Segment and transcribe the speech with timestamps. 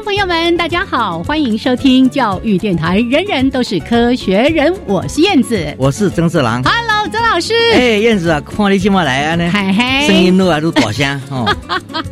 [0.00, 11.54] 众朋友们，大家好，欢迎收听教育电台，人人都是科学人，我是燕子，我是曾志郎，Hello，曾老师，哎，燕子啊，看你今晚来啊呢，嘿嘿，声音都还是大声哦。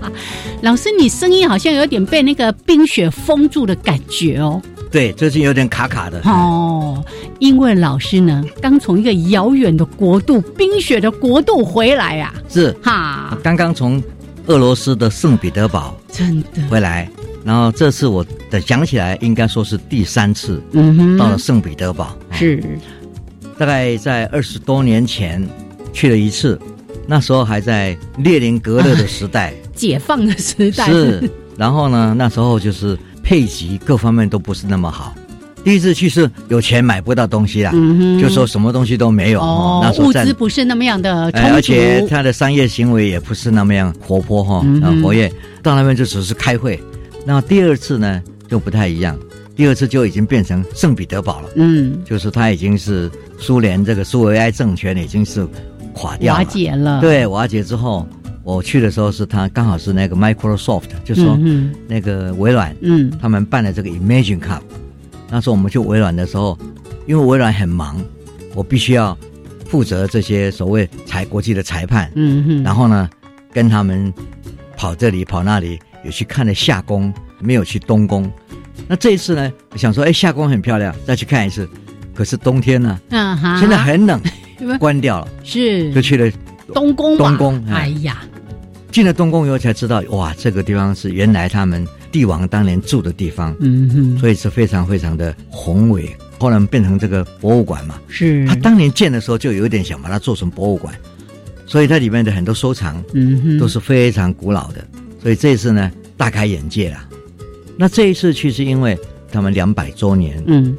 [0.60, 4.60] 老师，你声音好像有点被那个冰雪封住的感觉哦。
[4.90, 6.20] 对，最近有点卡卡的。
[6.26, 7.02] 哦，
[7.38, 14.02] 因为老师呢刚从一个遥远的国度，冰雪的国度回来呀，是哈，刚刚从
[14.46, 16.60] 俄罗斯的圣彼得堡真的。
[16.68, 17.08] 回来。
[17.48, 22.62] 然后这次我的讲起来，应该说是第三次嗯哼到了圣彼得堡，是
[23.56, 25.42] 大概在二十多年前
[25.90, 26.60] 去了一次，
[27.06, 31.30] 那时候还在列宁格勒的时代，解放的时代是。
[31.56, 35.14] 然后呢，那时候就是配给各方面都不是那么好。
[35.64, 37.72] 第一次去是有钱买不到东西啦，
[38.20, 39.40] 就说什么东西都没有。
[39.40, 44.62] 哦，物资不是那么样的而且他的商业行为也不是那么样活泼哈，
[45.02, 45.32] 活跃。
[45.62, 46.78] 到那边就只是开会。
[47.24, 49.18] 那第二次呢就不太一样，
[49.54, 51.48] 第二次就已经变成圣彼得堡了。
[51.56, 55.46] 嗯，就是它已经是苏联这个苏维埃政权已经是
[55.92, 57.00] 垮掉瓦解了。
[57.00, 58.08] 对，瓦解之后，
[58.44, 61.38] 我去的时候是他刚好是那个 Microsoft，就说
[61.86, 64.60] 那个微软，嗯，他们办了这个 Imagine Cup。
[65.28, 66.56] 那时候我们去微软的时候，
[67.06, 68.00] 因为微软很忙，
[68.54, 69.16] 我必须要
[69.66, 72.10] 负责这些所谓裁国际的裁判。
[72.14, 73.10] 嗯哼，然后呢，
[73.52, 74.10] 跟他们
[74.76, 75.78] 跑这里跑那里。
[76.04, 78.30] 有去看了夏宫，没有去东宫。
[78.86, 81.68] 那这一次呢，想说，哎，夏宫很漂亮，再去看一次。
[82.14, 84.20] 可是冬天呢，嗯哈，现在很冷，
[84.80, 85.28] 关掉了。
[85.44, 86.30] 是，就去了
[86.72, 87.16] 东宫。
[87.16, 88.22] 东宫，哎呀，
[88.90, 93.54] 进了东宫以后才知道，哇，这个地方是原来他们帝王当年住的地方。
[93.60, 96.16] 嗯哼，所以是非常非常的宏伟。
[96.38, 97.96] 后来变成这个博物馆嘛。
[98.08, 98.46] 是。
[98.46, 100.94] 他当年建的时候就有点想把它做成博物馆，
[101.66, 104.84] 所以它里面的很多收藏，嗯哼，都是非常古老的。
[105.20, 107.08] 所以这次呢，大开眼界了。
[107.76, 108.98] 那这一次去是因为
[109.30, 110.42] 他们两百周年。
[110.46, 110.76] 嗯，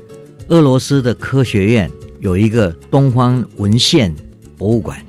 [0.48, 1.90] 俄罗斯的科学院
[2.20, 4.14] 有一个东方文献
[4.58, 5.00] 博物馆，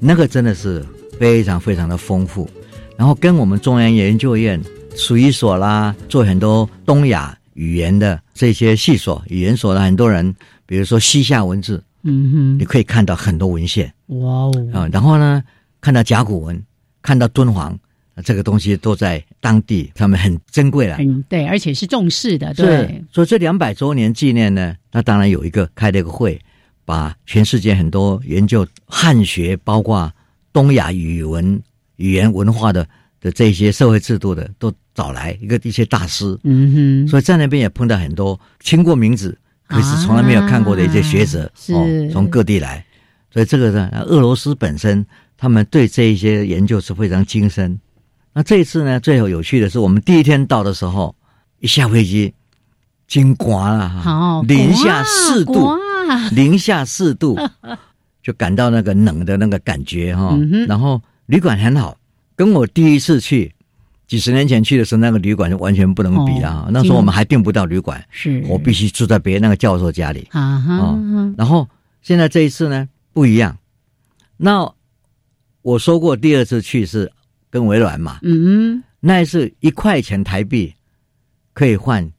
[0.00, 0.84] 那个真的是
[1.18, 2.48] 非常非常的丰富。
[2.96, 4.60] 然后跟我们中央研究院
[4.94, 10.34] 数一所啦，做很多东亚语言的这些系所、语言所的很多人，
[10.66, 13.92] 比如说西夏文字，嗯哼，你可以看到很多文献。
[14.08, 14.52] 哇哦！
[14.72, 15.42] 啊，然后呢，
[15.80, 16.62] 看到甲骨文，
[17.02, 17.78] 看到敦煌。
[18.22, 20.96] 这个东西都在当地，他们很珍贵了。
[21.00, 22.54] 嗯，对，而且是重视的。
[22.54, 26.40] 对，所以这两百周年纪念呢，那当然有一个开了一个会，
[26.84, 30.12] 把全世界很多研究汉学，包括
[30.52, 31.60] 东亚语文、
[31.96, 32.86] 语言文化的
[33.20, 36.38] 的这些社会制度的，都找来一个一些大师。
[36.44, 41.72] 嗯哼，所以在那边也碰到很多听过名字，可是从来没有看过的一些学者，是
[42.12, 42.84] 从各地来。
[43.32, 45.04] 所以这个呢，俄罗斯本身
[45.36, 47.76] 他们对这一些研究是非常精深。
[48.34, 51.14] 那这一次呢，最后有趣的是，我们第一天到的时候，
[51.60, 52.34] 一下飞机，
[53.06, 55.70] 惊刮了哈，零下四度，
[56.32, 57.38] 零下四度，
[58.22, 60.36] 就感到那个冷的那个感觉哈。
[60.66, 61.96] 然后旅馆很好，
[62.34, 63.54] 跟我第一次去
[64.08, 66.68] 几十年前去的时候，那个旅馆就完全不能比了。
[66.72, 70.60] 那时候我们还订不到旅馆，是我必须住在别那个教授家里啊。
[71.38, 71.68] 然后
[72.02, 73.56] 现在这一次呢不一样，
[74.36, 74.68] 那
[75.62, 77.12] 我说过，第二次去是
[77.54, 80.74] 跟微软嘛，嗯哼，那是一块钱台币
[81.52, 82.10] 可以换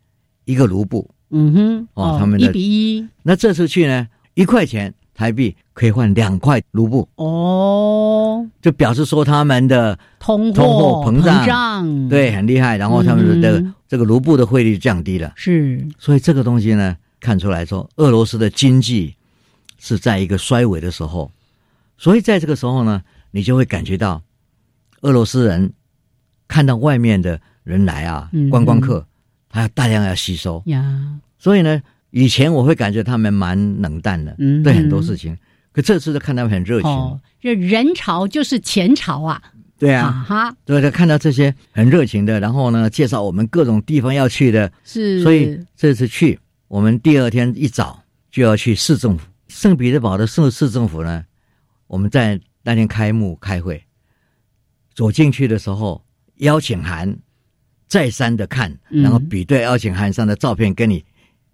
[0.46, 11.46] 一个卢布，嗯哼，哦他们的一比一，那这次去呢，一块钱台币可以换两块卢布，哦，就表示说他们的通通货膨膨胀。
[11.46, 19.14] 胀，对很厉害，然后他们的这个、嗯这个卢布的汇率降低了，是，所以这个东西呢，看出来说俄罗斯的经济
[19.78, 21.30] 是在一个衰微的时候，
[21.98, 23.02] 所以在这个时候呢，
[23.32, 24.22] 你就会感觉到
[25.06, 25.72] 俄罗斯人
[26.48, 29.06] 看到外面的人来啊，嗯观光客，
[29.50, 34.64] 他要大量要吸收，呀，所以呢，以前我会感觉他们蛮冷淡的，嗯。
[34.64, 35.38] 对很多事情，
[35.72, 39.42] 可这次就看他们很热情，哦，这人潮就是钱潮啊，
[39.78, 51.24] 对啊，啊哈，对，他看到这些很热情的，然后呢，介绍我们各种地方要去的，是，所以这次去，我们第二天一早就要去市政府，圣彼得堡的市市政府呢，
[51.88, 53.85] 我们在那天开幕开会，
[54.96, 56.02] 走进去的时候，
[56.38, 57.16] 邀请函
[57.88, 59.04] 再三的看，嗯。
[59.04, 61.04] 然后比对邀请函上的照片跟你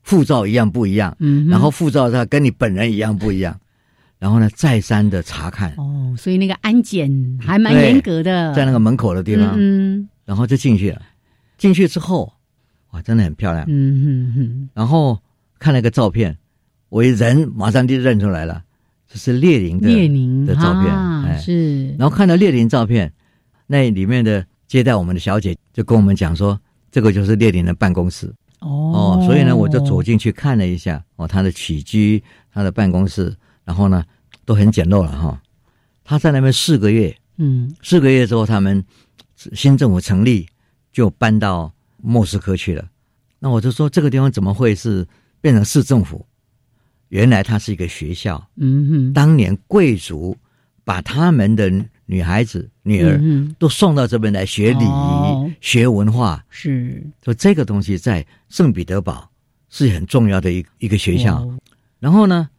[0.04, 3.60] 护照一样不一样，嗯，然后护照上跟你本人一样不一样，
[4.20, 7.12] 然后呢再三的查看，哦，所以那个安检
[7.42, 11.02] 还蛮严格的，在那个门口的地方，嗯然后就进去了。
[11.58, 12.32] 进去之后，
[12.92, 13.66] 哇，真的很漂亮。
[13.68, 15.20] 嗯哼哼，然后
[15.60, 16.36] 看了个照片，
[16.90, 18.64] 我一人马上就认出来了，
[19.08, 20.86] 这是列宁的列宁的照片。
[20.92, 23.14] 啊哎，是，然后看到列宁照片，
[23.72, 26.60] 那里面的接待我们的小姐就跟我们讲说，
[26.92, 28.28] 这个就是列宁的办公室
[28.60, 29.24] 哦哦。
[29.26, 32.22] 所以呢，我就走进去看了一下哦，他的起居，
[32.54, 33.34] 他的办公室，
[33.64, 34.04] 然后呢
[34.44, 35.42] 都很简陋了哈。
[36.04, 38.84] 他在那边四个月，嗯四个月之后，他们
[39.54, 40.46] 新政府成立，
[40.92, 42.86] 就搬到莫斯科去了。
[43.40, 45.08] 那我就说，这个地方怎么会是
[45.40, 46.26] 变成市政府？
[47.08, 50.38] 原来它是一个学校，嗯哼，当年贵族
[50.84, 51.70] 把他们的
[52.12, 56.44] 女孩子、女儿嗯都送到这边来学礼仪、哦学文化。
[56.50, 59.30] 是所以这个东西在圣彼得堡
[59.70, 61.38] 是很重要的一一个学校。
[61.38, 61.58] 哦
[62.00, 62.50] 然后呢，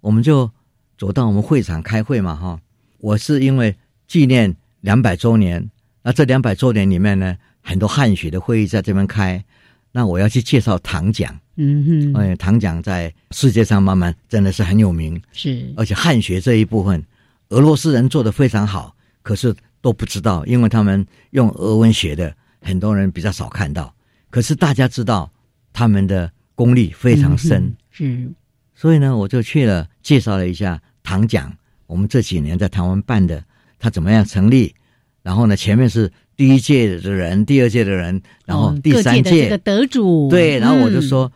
[0.00, 0.48] 我们就
[0.96, 2.60] 走到我们会场开会嘛，哈。
[2.98, 5.68] 我是因为纪念两百周年，
[6.02, 9.44] 那这两百周年里面呢，很多汉学的会议在这边开，
[9.90, 11.36] 那我要去介绍唐奖。
[11.56, 17.04] 嗯哼，哎，唐奖在世界上慢慢真的是很有名，是而且汉学这一部分，
[17.48, 18.93] 俄罗斯人做的非常好，
[19.24, 23.92] 可是都不知道，因为他们用俄文写的，很多人比较少看到。
[24.30, 25.28] 可是大家知道
[25.72, 27.64] 他们的功力非常深。
[27.64, 28.30] 嗯是
[28.76, 31.56] 所以呢，我就去了，介绍了一下唐奖，
[31.86, 33.42] 我们这几年在台湾办的，
[33.78, 34.74] 他怎么样成立？
[35.22, 41.32] 然后呢，前面是第一届的人，第二届的人，然后哦第三届，的这个得主，对，然后我就嗯说，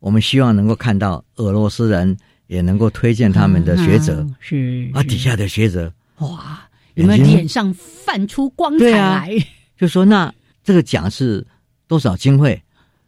[0.00, 2.16] 我们希望能够看到俄罗斯人
[2.46, 6.61] 也能够推荐他们的学者、啊是啊，底下的学者哇，
[6.94, 9.30] 你们脸上泛出光彩
[9.76, 11.46] 就说，那这个奖是
[11.86, 12.62] 多少经费？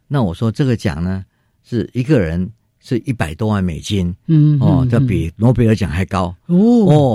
[0.07, 1.23] 那我说这个奖呢，
[1.63, 2.49] 是一个人
[2.79, 4.13] 是一百多万美金。
[4.27, 6.57] 嗯哦，这嗯比诺贝尔奖还高哦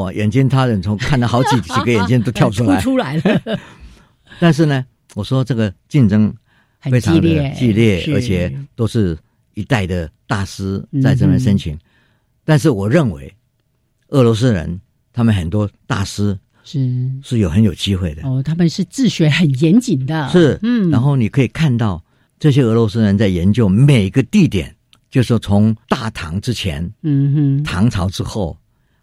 [0.07, 0.13] 哦！
[0.13, 3.59] 眼睛他人从看了好几几个眼睛都跳出来， 出来了，
[4.41, 4.85] 但是呢，
[5.15, 6.35] 我说这个竞争
[6.81, 9.17] 非常的激烈，激烈，而且都是
[9.55, 11.79] 一代的大师在这边申请。
[12.45, 13.33] 但是我认为，
[14.09, 14.81] 俄罗斯人
[15.13, 16.37] 他们很多大师
[16.71, 22.01] 是是有很有机会的，哦，他们是自学很严谨的，是嗯，然后你可以看到
[22.39, 24.77] 这些俄罗斯人在研究每个地点，
[25.11, 28.57] 就是说从大唐之前、嗯哼，唐朝之后、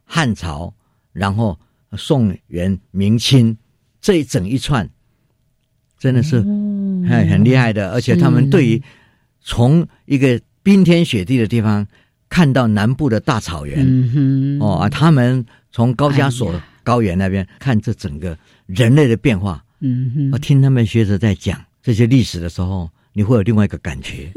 [0.06, 0.74] 汉朝，
[1.12, 1.60] 然后
[1.98, 3.58] 宋元明清
[4.00, 4.90] 这一整一串，
[6.00, 6.44] 真的是哦。
[7.08, 8.82] 很很厉害的，而且他们对于
[9.42, 11.86] 从一个冰天雪地的地方
[12.30, 16.54] 看到南部的大草原，嗯哼，哦啊，他们从高加索
[16.88, 24.32] 高原那边看这整个人类的变化，嗯哼，我听他们学者在讲这些历史的时候，你会有另外一个感觉，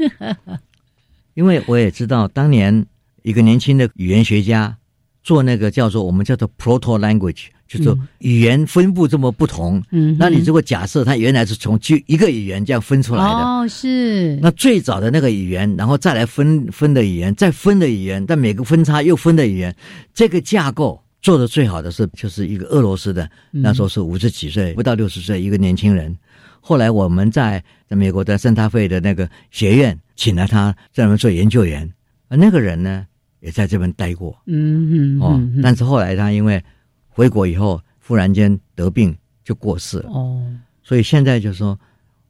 [1.33, 2.85] 因为我也知道当年
[3.21, 4.75] 一个年轻的语言学家
[5.23, 19.73] 做那个叫做我们叫做 proto language，就是说语言分布这么不同，嗯，那你如果假设它原来是从就一个语言这样分出来的，哦是，那最早的那个语言，然后再来分分的语言，再分的语言，但每个分叉又分的语言，
[20.13, 23.61] 这个架构做的最好的是就是一个俄罗斯的，嗯。
[23.61, 26.15] 那时候是五十几岁，不到六十岁一个年轻人。
[26.59, 31.91] 后来我们在在美国的圣塔菲的那个学院请了他在那边做研究员，
[32.27, 33.05] 而那个人呢
[33.39, 34.39] 也在这边待过。
[34.45, 36.63] 嗯嗯，哦但是后来他因为
[37.07, 40.09] 回国以后忽然间得病就过世了。
[40.11, 40.41] 哦，
[40.83, 41.79] 所以现在就说，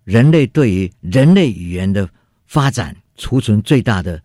[0.04, 2.08] 人类对于人类语言的
[2.46, 4.22] 发展储存最大的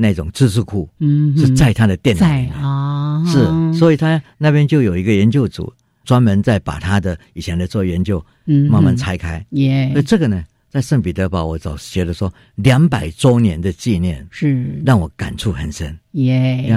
[0.00, 5.72] 那种知识库，嗯，是在他的电脑里啊，是，所以他那边就有一个研究组，
[6.04, 14.80] 专门在把他的以前的做研究，嗯，慢慢拆开，耶，所以这个呢，在圣彼得堡，我总是觉得说两百周年的纪念是。
[14.86, 16.72] 让我感触很深，耶，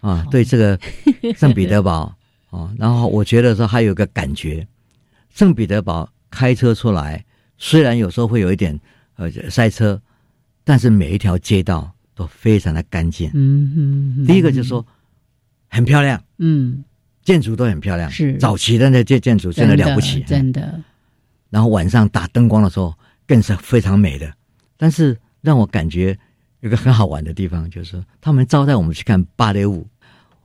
[0.00, 0.80] 啊，对这个
[1.36, 2.10] 圣彼得堡
[2.48, 4.66] 啊， 然后我觉得说还有个感觉，
[5.34, 7.22] 圣彼得堡开车出来，
[7.58, 8.80] 虽然有时候会有一点
[9.16, 10.00] 呃塞车，
[10.64, 11.92] 但是每一条街道。
[12.16, 13.30] 都非常的干净。
[13.34, 14.26] 嗯嗯。
[14.26, 14.84] 第一个就是说，
[15.68, 16.20] 很漂亮。
[16.38, 16.82] 嗯。
[17.22, 18.10] 建筑都很漂亮。
[18.10, 18.36] 是。
[18.38, 20.22] 早期的那些建筑真的了不起。
[20.22, 20.80] 真的。
[21.50, 22.94] 然后晚上打灯光的时候，
[23.26, 24.32] 更是非常美的。
[24.76, 26.16] 但是让我感觉
[26.60, 29.86] 有个很好玩的地方，就是他们招待我们去看芭蕾舞。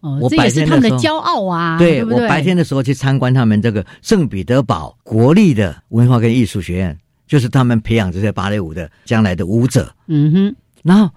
[0.01, 1.77] 哦，这也是他们的骄傲啊！
[1.77, 6.97] 对，我白天的时候去参观他们这个圣彼得堡国立的文化跟艺术学院，
[7.27, 9.95] 就是他们培养这些芭蕾舞的将来的舞者。
[10.07, 10.55] 嗯哼。
[10.83, 11.13] 然后。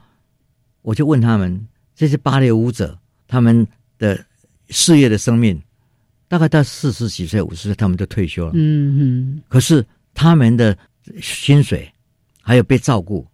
[0.84, 3.66] 我就问他们这些芭蕾舞者，他们
[3.98, 4.22] 的
[4.68, 5.58] 事业的生命
[6.28, 8.52] 大概到四十几岁、五十岁，他们就退休了。
[8.54, 9.42] 嗯嗯。
[9.48, 10.76] 可是他们的
[11.22, 11.90] 薪水
[12.42, 13.26] 还有被照顾，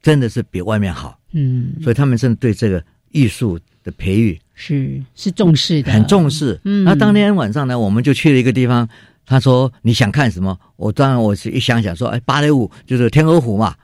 [0.00, 1.18] 真的是比外面好。
[1.32, 1.74] 嗯。
[1.82, 6.60] 所以他们真的对这个艺术的培育是是重视的，很重视。
[6.62, 6.84] 嗯。
[6.84, 8.88] 那当天晚上呢，我们就去了一个地方。
[9.26, 13.74] 他说：“你想看什么？”我当然我是一想想说：“哎，芭蕾舞就是天鹅湖嘛。”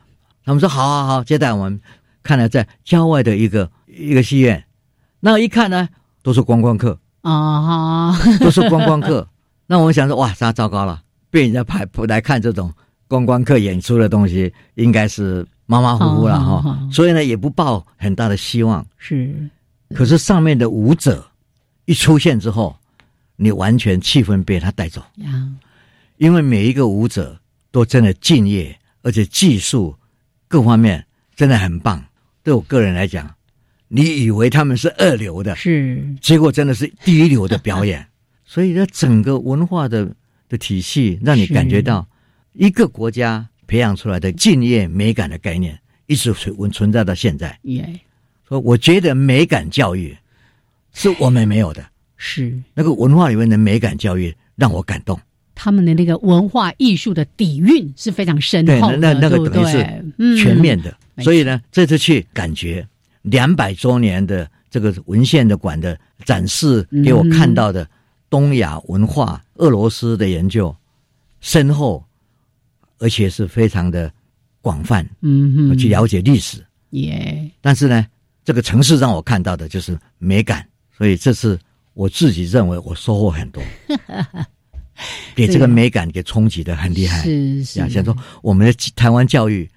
[0.45, 1.81] 他们说：“好好好，接待我们。”
[2.23, 4.65] 看了在郊外的一个一个戏院，
[5.21, 5.89] 那一看呢，
[6.23, 9.27] 都是观光客啊， 都是观光客。
[9.67, 11.03] 那我们想说，哇，啥糟糕了？
[11.31, 12.73] 被人家排来看这种
[13.07, 16.79] 观光客演出的东西，应该是马马虎虎了哈。
[16.93, 18.85] 所以呢，也不抱很大的希望。
[18.99, 19.49] 是，
[19.95, 21.25] 可是上面的舞者
[21.85, 22.77] 一出现之后，
[23.37, 25.03] 你完全气氛被他带走。
[26.17, 27.39] 因为每一个舞者
[27.71, 29.95] 都真的敬业，而且技术
[30.49, 32.05] 各方面真的很棒。
[32.43, 33.35] 对我个人来讲，
[33.89, 38.07] 你以为他们是二流的，是 结果真的是第一流的表演。
[38.45, 40.13] 所以，这整个文化的
[40.49, 42.09] 的体系，让你感觉到
[42.53, 47.57] 一个国家培养出来的敬业美感的概念，一直存存在到现在。
[47.63, 48.01] 耶，
[48.49, 50.17] 说我觉得美感教育
[50.93, 55.21] 是我们没有的， 是那个文化里面的美感教育让我感动。
[55.55, 60.97] 他们的那个文化艺术的底蕴是非常深厚的，那那个等于是全面的。
[61.23, 62.87] 所以呢，这次去感觉
[63.23, 67.89] 两百周年的这个文献的馆的展示，给我看到的
[68.29, 70.75] 东亚文化、俄罗斯的研究
[71.41, 72.03] 深厚，
[72.99, 74.13] 而且是非常的
[74.61, 75.09] 广泛。
[75.21, 76.65] 嗯哼，去了解历史。
[76.91, 77.51] 耶！
[77.61, 78.07] 但是呢，
[78.45, 81.59] 这个城市让我看到的就是美感，所以这次
[81.95, 83.63] 我自己认为我收获很多，
[85.35, 87.23] 给这个美感给冲击的很厉害。
[87.23, 89.69] 是是，想说我们的台湾教育。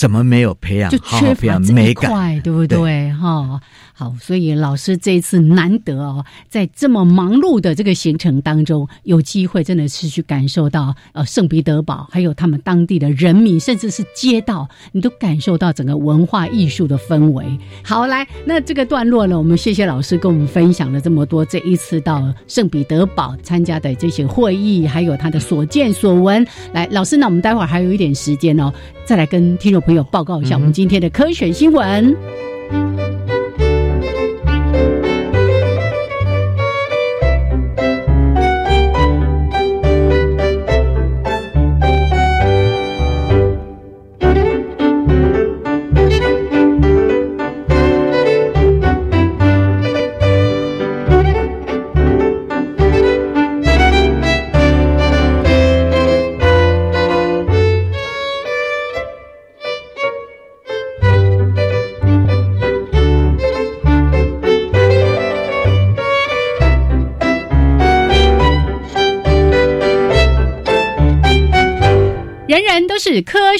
[0.00, 0.90] 怎么没有培养？
[0.90, 3.12] 就缺乏这一块，对不对？
[3.12, 3.60] 哈。
[4.00, 17.44] 好，所以老师这一次难得哦，在这么忙碌的这个行程当中，有机会真的是去感受到呃圣彼得堡，还有他们当地的人民，甚至是街道，你都感受到整个文化艺术的氛围。
[17.84, 26.42] 好，来，那这个段落呢，我们谢谢老师跟我们分享了这么多，这一次到圣彼得堡参加的这些会议，还有他的所见所闻。
[26.72, 28.72] 来，老师，那我们待会儿还有一点时间哦，
[29.04, 32.16] 再来跟听众朋友报告一下我们今天的科学新闻。
[32.70, 33.09] 是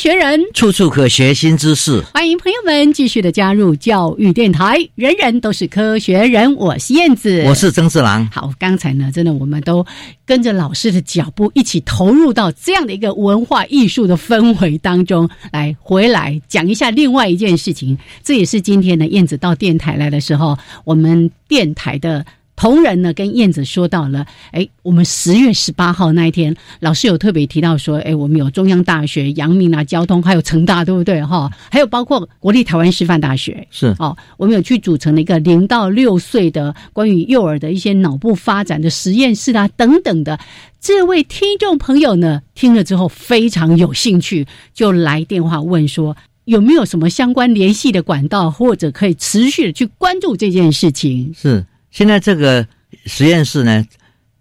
[0.00, 2.00] 学人，处处可学新知识。
[2.14, 6.57] 欢迎朋友们继续的加入教育电台，人人都是科学人。
[6.57, 8.26] 我是燕子，我是曾志郎。
[8.33, 9.85] 好，刚才呢，真的我们都
[10.25, 15.76] 跟着老师的脚步，一起投入到这样的一个文化艺术的氛围当中来。
[15.78, 22.25] 回来讲一下另外一件事情，这也是今天呢燕子到电台来的时候，我们电台的。
[22.61, 31.25] 同仁呢，跟燕子说到了，哎，我们十月十八号那一天，老师有特别提到说，哎，我们有中央大学、阳明啊、交通，还有成大，对不对？
[31.25, 40.38] 哈，还有包括国立台湾师范大学，是哦，我们有去组成了一个零到六岁的关于幼儿的一些脑部发展的实验室啊，等等的。
[40.83, 46.14] 这位听众朋友呢，听了之后非常有兴趣，就来电话问说。
[46.45, 51.33] 有没有什么相关联系的管道，或者可以持续的去关注这件事情？
[51.35, 52.66] 是现在这个
[53.06, 53.87] 实验室呢，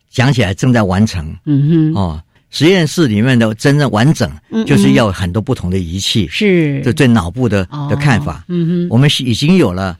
[0.09, 1.35] 讲起来正在完成。
[1.45, 4.31] 嗯哼，哦，实验室里面的真正完整，
[4.65, 6.27] 就是要很多不同的仪器。
[6.29, 8.43] 是，这对脑部的的看法。
[8.47, 9.97] 嗯哼，我们已经有了，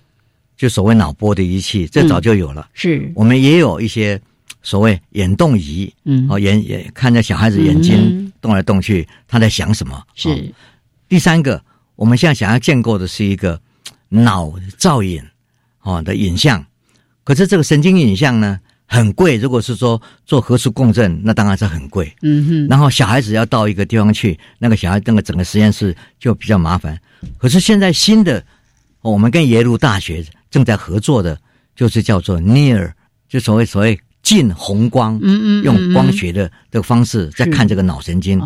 [0.57, 2.69] 就所谓脑波的仪器，这早就有了。
[2.73, 4.19] 是，我们也有一些
[4.61, 5.91] 所谓眼动仪。
[6.05, 10.01] 嗯，哦，眼眼看着小孩子眼睛动来动去，他在想什么？
[10.15, 10.53] 是。
[11.07, 11.59] 第三个，
[11.95, 13.59] 我们现在想要建构的是一个
[14.09, 15.23] 脑造影
[15.81, 16.63] 哦的影像，
[17.29, 19.38] 可是这个神经影像呢很贵。
[19.38, 22.12] 如果是说做核磁共振，那当然是很贵。
[22.24, 22.67] 嗯哼。
[22.67, 27.00] 然后小孩子要到一个地方去，那个小孩那个整个实验室就比较麻烦。
[27.38, 28.43] 可是现在新的，
[29.03, 31.39] 我们跟耶鲁大学正在合作的，
[31.75, 32.93] 就是叫做 Near，
[33.27, 34.00] 就所谓所谓。
[34.21, 38.39] 近红光，嗯嗯，用光学的这个方式在看这个脑神经，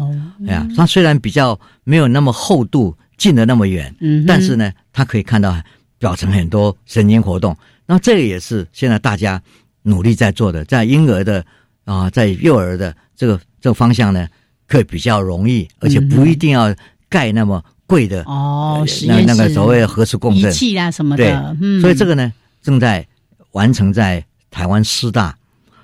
[0.48, 5.60] 哎呀，它虽然比较没有那么厚度，近的那么远，嗯，但是呢，它可以看到
[5.98, 7.58] 表层很多神经活动。
[7.86, 9.42] 那这个也是现在大家
[9.82, 11.46] 努力在做的，在婴儿的
[11.86, 14.28] 啊，在幼儿的这个这个方向呢，
[14.68, 16.74] 可以比较容易，而且不一定要
[17.10, 23.06] 盖那么贵的哦，那那个所谓核磁共振仪器啊什么的，对，所以这个呢正在
[23.52, 25.38] 完成在台湾师大。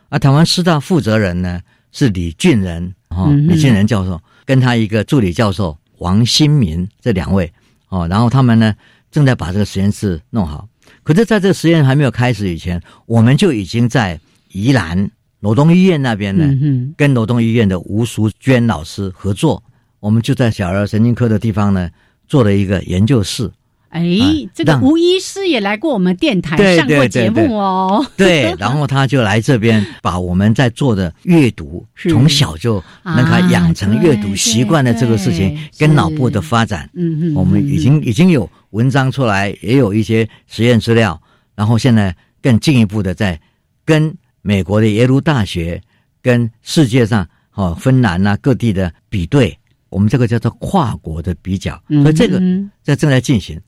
[0.08, 1.60] 而，台湾师大负责人呢
[1.92, 7.52] 是李俊仁，哦，李俊仁教授跟他一个助理教授王新民这两位，
[7.90, 8.74] 哦，然后他们呢
[9.12, 10.69] 正在把这个实验室弄好。
[11.10, 14.20] 可是，在这个实验还没有开始以前，我们就已经在
[14.52, 16.48] 宜兰罗东医院那边呢，
[16.96, 19.64] 跟罗东医院的吴淑娟老师合作，
[20.00, 21.90] 我们就在小儿神经科的地方呢
[22.28, 23.50] 做了一个研究室。
[23.90, 24.06] 哎，
[24.54, 28.06] 这个吴医师也来过我们电台上过节目哦。
[28.16, 41.22] 对， 然后他就来这边，把我们在做的阅读，从小就让他养成阅读习惯的这个事情，跟脑部的发展，嗯嗯，我们已经已经有文章出来，也有一些实验资料，
[41.56, 43.40] 然后现在更进一步的在
[43.86, 45.82] 跟美国的耶鲁大学、
[46.22, 49.58] 跟世界上哦芬兰啊各地的比对。
[49.90, 52.40] 我们这个叫做跨国的比较，所以这个
[52.84, 53.60] 在正在进行。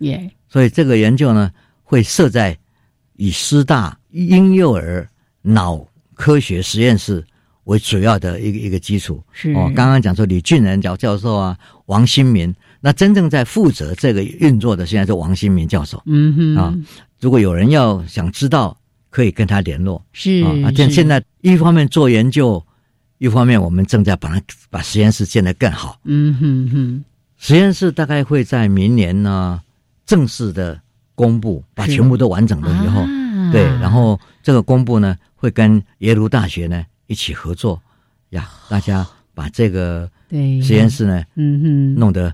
[0.47, 1.49] 所以这个研究呢，
[1.81, 2.55] 会设在
[3.15, 5.09] 以师大婴幼儿
[5.41, 5.83] 脑
[6.13, 7.25] 科学实验室
[7.63, 9.19] 为主要的一个一个基础。
[9.31, 16.01] 是哦，刚刚讲说李俊仁教教授啊，王新民，那真正在负责这个运作的，现在是王新民教授。
[16.05, 16.75] 嗯哼啊，
[17.21, 18.77] 如果有人要想知道，
[19.09, 20.03] 可以跟他联络。
[20.11, 22.61] 是啊，现现在一方面做研究。
[23.19, 24.41] 一方面，我们正在把它
[24.71, 25.99] 把实验室建得更好。
[26.05, 27.03] 嗯哼哼，
[27.37, 29.61] 实验室大概会在明年呢
[30.07, 30.81] 正式的
[31.13, 33.05] 公布，把全部都完整了以后，
[33.51, 37.79] 对，然后这个公布呢会跟耶鲁大学呢一起合作
[38.31, 42.33] 呀，大家把这个实验室呢，嗯哼，弄得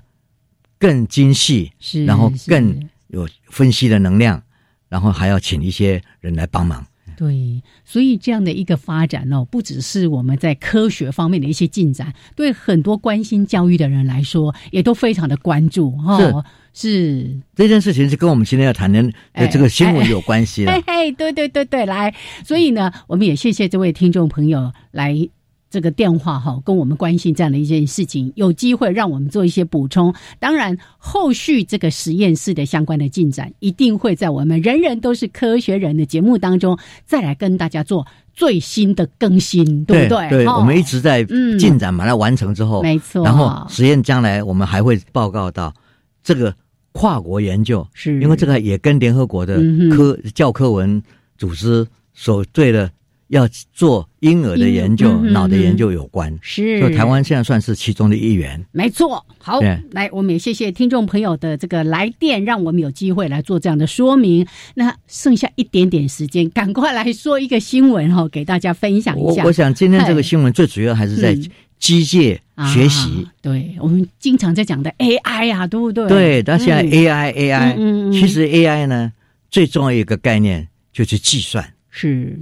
[0.78, 4.42] 更精细，是，然后更有分析的能量，
[4.88, 6.86] 然后还要请一些人来帮忙。
[7.16, 16.44] 对，所以这样的一个发展哦，不只是我们在科学方面的一些进展，对很多关心教育的人来说，也都非常的关注哈。
[16.72, 19.02] 是这件事情是跟我们今天要谈的
[19.50, 20.70] 这个新闻有关系的。
[20.70, 22.14] 嘿嘿，对对对对，来，
[22.44, 25.28] 所以呢，我们也谢谢这位听众朋友来。
[25.70, 30.14] 这个电话哈，跟我们关心这样的一件事情，有机会让我们做一些补充。
[30.38, 40.28] 当然，后续这个实验室的相关的进展，一定会在我们人人都是科学人的节目当中再来跟大家做最新的更新，对不对？
[40.30, 41.22] 对，我们一直在
[41.58, 43.22] 进展，把它完成之后，没错。
[43.22, 45.74] 然后实验将来我们还会报告到
[46.22, 46.54] 这个
[46.92, 49.60] 跨国研究，是因为这个也跟联合国的
[49.94, 51.02] 科教科文
[51.36, 52.90] 组织所对的。
[53.28, 58.62] 要做婴儿的研究、脑的研究有关，是，就台湾现在算是其中的一员。
[58.72, 59.60] 没错，好，
[59.92, 64.46] 来，我们也谢谢听众朋友的这个来电，让我们有机会来做这样的说明。
[64.74, 69.44] 那剩下一点点时间，赶快来说一个新闻哈，给大家分享一下。
[69.44, 71.34] 我想今天这个新闻最主要还是在
[71.78, 72.38] 机械
[72.72, 76.08] 学习，对我们经常在讲的 AI 啊，对不对？
[76.08, 79.12] 对，但现在 AI，AI，其实 AI 呢，
[79.50, 82.38] 最重要一个概念就是计算，是。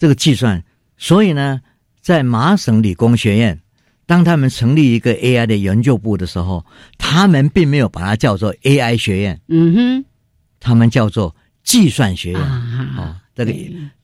[0.00, 0.64] 这个计算，
[0.96, 1.60] 所以呢，
[2.00, 3.60] 在麻省理工学院，
[4.06, 6.64] 当他们成立一个 AI 的研究部的时候，
[6.96, 10.04] 他们并没有把它叫做 AI 学院，嗯哼，
[10.58, 12.40] 他们叫做计算学院。
[12.40, 13.20] 啊。
[13.34, 13.54] 这个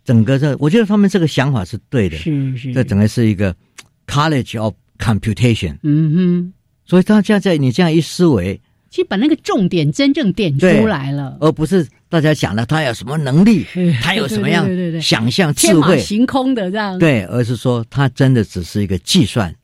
[0.05, 3.57] 整个这，我觉得他们这个想法是对的，是是，这整个是一个
[4.07, 6.53] College of Computation，嗯哼，
[6.85, 8.61] 所以大家在你这样一思维。
[8.97, 13.67] 其实把那个重点真正点出来了，而不是大家想的他有什么能力，
[14.01, 14.67] 他有什么样
[15.03, 16.99] 想象智慧、行空的这样。
[16.99, 19.55] 对，而是说他真的只是一个计算。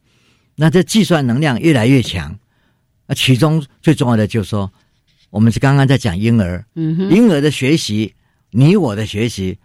[0.54, 2.38] 那这计算能量越来越强，
[3.06, 4.70] 那其中最重要的就是说，
[5.30, 8.12] 我们是刚刚在讲婴儿，嗯，婴儿的学习，
[8.50, 9.56] 你我的学习，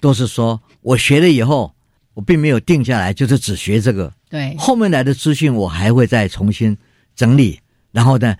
[0.00, 1.72] 都是说我学了以后，
[2.14, 4.12] 我并没有定下来，就是只学这个。
[4.28, 6.76] 对，后面来的资讯我还会再重新
[7.14, 7.60] 整理，
[7.92, 8.36] 然后呢，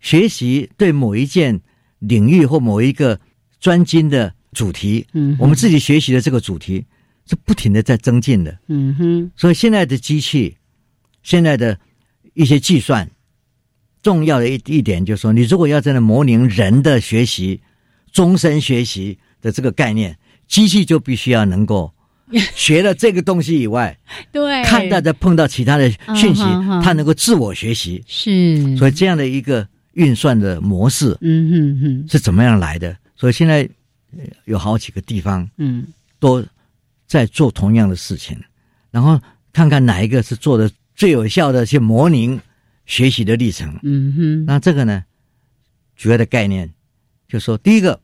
[0.00, 1.60] 学习对某一件
[1.98, 3.18] 领域或某一个
[3.60, 6.84] 专精的主题，嗯，我们自己学习的这个主题
[7.26, 9.30] 是不停的在增进的，嗯哼。
[9.36, 10.56] 所以现在的机器，
[11.22, 11.78] 现在的
[12.34, 13.08] 一些计算。
[14.00, 17.60] 重要的一一点就是说，你如果要真的模拟人的学习、
[18.12, 21.92] 终身学习的这个概念，机器就必须要能够
[22.54, 23.98] 学了这个东西以外，
[24.30, 26.42] 对，看到再碰到其他的讯息，
[26.82, 28.02] 它能够自我学习。
[28.06, 32.96] 是，所以这样的一个运算的模式，嗯哼哼，是怎么样来的？
[33.14, 33.68] 所以现在
[34.46, 35.86] 有好几个地方，嗯，
[36.18, 36.44] 都
[37.06, 38.36] 在做同样的事情，
[38.90, 39.20] 然后
[39.52, 42.40] 看看哪一个是做的最有效的去模拟。
[42.88, 45.04] 学习的历程，嗯哼，那这个呢，
[45.94, 46.70] 主要的概念，
[47.28, 48.00] 就说第一个，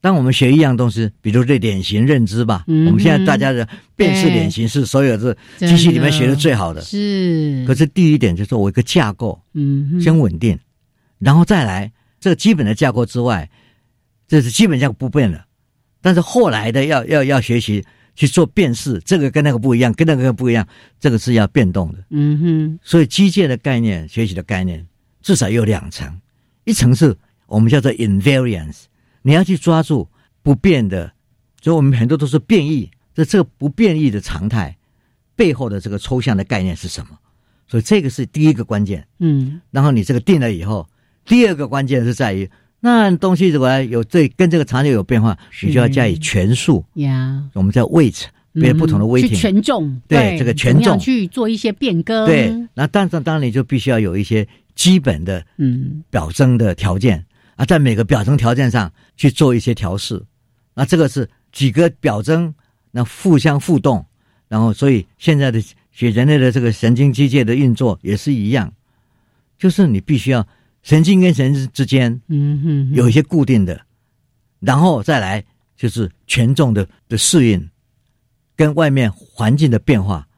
[0.00, 7.62] 当我们学一样东西，比如这脸型认知吧，我们现在大家的辨识脸型是所有的机器里面学的最好的，是。
[7.66, 10.58] 可是第一点就是我一个架构，嗯，先稳定，
[11.24, 13.50] 然后再来这个基本的架构之外，
[14.28, 15.44] 这是基本架构不变的，
[16.00, 17.84] 但是后来的要要要学习。
[18.16, 20.64] 去做辨识，这个跟那个不一样，跟那个不一样，
[21.00, 21.98] 这个是要变动的。
[22.10, 22.78] 嗯哼。
[22.80, 24.86] 所以机械的概念、学习的概念，
[25.20, 26.20] 至少有两层，
[26.62, 28.84] 一层是我们叫做 invariance，
[29.22, 30.08] 你要去抓住
[30.44, 31.12] 不变的，
[31.60, 32.88] 所以我们很多都是变异。
[33.16, 34.78] 这这个不变异的常态
[35.34, 37.18] 背后的这个抽象的概念是什么？
[37.66, 39.04] 所以这个是第一个关键。
[39.18, 39.60] 嗯。
[39.72, 40.88] 然后你这个定了以后，
[41.24, 42.50] 第二个关键是在于。
[42.80, 47.42] 那东西如果有这跟这个场景有变化，你就要加以权数呀。
[47.54, 50.02] 我们叫 weight，别不同的 weight，权重。
[50.06, 52.26] 对这个权重去做一些变更。
[52.26, 57.24] 对，那但是当然你就必须要有一些基本的嗯表征的条件
[57.56, 60.22] 啊，在每个表征条件上去做一些调试。
[60.74, 62.54] 那这个是几个表征
[62.90, 64.04] 那互相互动，
[64.46, 65.58] 然后所以现在的
[65.90, 68.70] 学人类的这个神经机械的运作也是一样，
[69.58, 70.46] 就是你必须要。
[70.84, 73.80] 神经跟神经之间，嗯哼，有一些固定的，
[74.60, 75.42] 然后再来
[75.76, 77.70] 就是权重的的适应，
[78.54, 80.28] 跟外面环境的变化。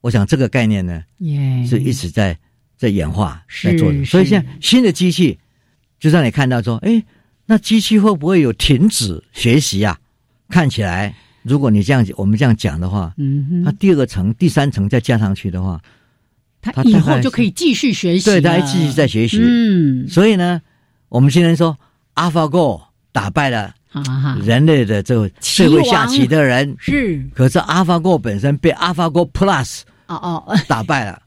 [0.00, 1.02] 我想这个概念呢，
[1.66, 2.38] 是一直在
[2.76, 4.04] 在演化在做的。
[4.04, 5.36] 所以现在新的机器，
[5.98, 7.02] 就让你看到说，哎，
[7.46, 9.98] 那机器会不会有停止学习啊？
[10.48, 15.82] 看起来，如果你这样我们这样讲的话，嗯哼，它第二个层、第三层再加上去的话。
[16.62, 19.38] 他以后就可以继续学习，对，他还继续在学习。
[19.40, 20.62] 嗯，所以呢，
[21.08, 21.76] 我们现在说
[22.14, 23.74] ，AlphaGo 打败了
[24.44, 31.20] 人类的这个社会下棋的人是，可是 AlphaGo 本身被 AlphaGo Plus 哦哦打败了，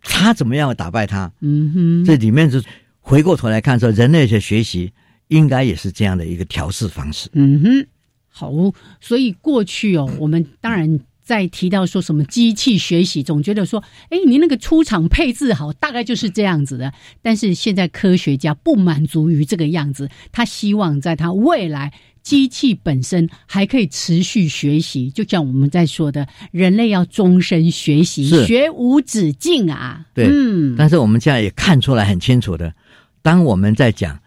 [0.00, 1.28] 他怎么样打败他？
[1.40, 2.62] 嗯哼，这里面是
[3.00, 4.92] 回过头来看说，人类的学习
[5.26, 7.28] 应该也是这样的一个调试方式。
[7.32, 7.86] 嗯哼，
[8.30, 8.52] 好，
[9.00, 11.00] 所以过去哦，我们当然。
[11.28, 16.90] 在提到说什么机器学习，总觉得说，哎，你那个出厂配置好，大概就是这样子的。
[17.20, 30.06] 但是现在科学家不满足于这个样子，他希望在他未来机器本身还可以持续学习，就像我们在说的，人类要终身学习，学无止境啊。
[30.14, 30.74] 对，嗯。
[30.78, 32.72] 但是我们现在也看出来很清楚的，
[33.20, 34.18] 当我们在讲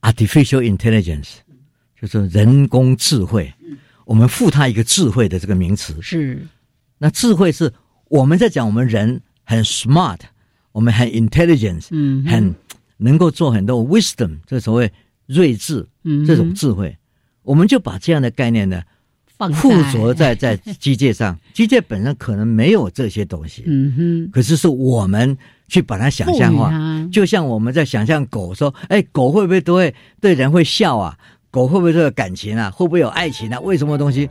[0.00, 1.34] artificial intelligence，
[2.00, 3.54] 就是人工智慧。
[4.12, 5.96] 我们赋它一个智慧的这个名词。
[6.02, 6.46] 是，
[6.98, 7.72] 那智慧是
[8.10, 10.18] 我们在讲我们人很 smart，
[10.72, 12.54] 我们很 intelligence，嗯，很
[12.98, 14.92] 能够做很多 wisdom，这所谓
[15.28, 16.94] 睿智，嗯，这种智慧，
[17.42, 18.82] 我们就把这样的概念呢，
[19.54, 20.58] 附着在在。
[20.78, 25.34] 机械上， 机械本身可能没有这些东西，嗯哼，可是是我们
[25.68, 26.70] 去把它想象化，
[27.10, 31.16] 就像我们在想象狗说，哎，狗会不会都会对人会笑啊？
[31.52, 32.70] 狗会不会有感情啊？
[32.70, 33.60] 会不会有爱情啊？
[33.60, 34.28] 为什么东西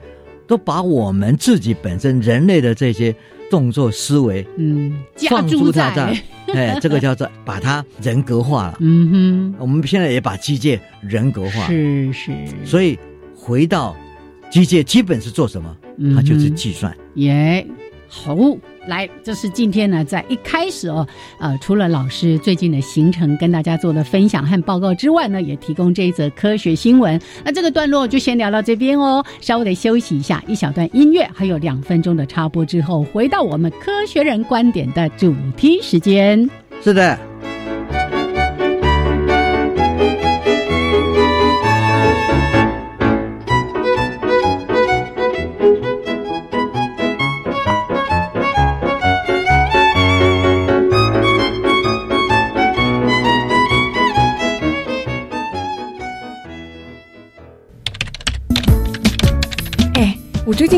[0.48, 3.16] 都把我们自己本身人类的这些
[3.50, 5.92] 动作思维，嗯，放诸在
[6.54, 8.78] 哎，这个叫做把它人格化了。
[8.80, 12.32] 嗯哼，我们现在也把机械人格化，是是。
[12.66, 12.98] 所以
[13.36, 13.96] 回到
[14.50, 15.78] 机械，基本是做什么？
[16.16, 16.92] 它就是计算。
[17.16, 17.66] 耶，
[18.08, 18.36] 好。
[18.88, 21.08] 来，这是今天呢，在一开始哦，
[21.40, 27.20] 呃，除了老师最近的行程跟大家做的分享和报告之外呢，也提供这一则科学新闻。
[27.46, 36.50] 那这个段落就先聊到这边哦，稍微的休息一下，一小段音乐，还有两分钟的插播之后，回到我们科学人观点的主题时间。
[36.84, 37.31] 是的。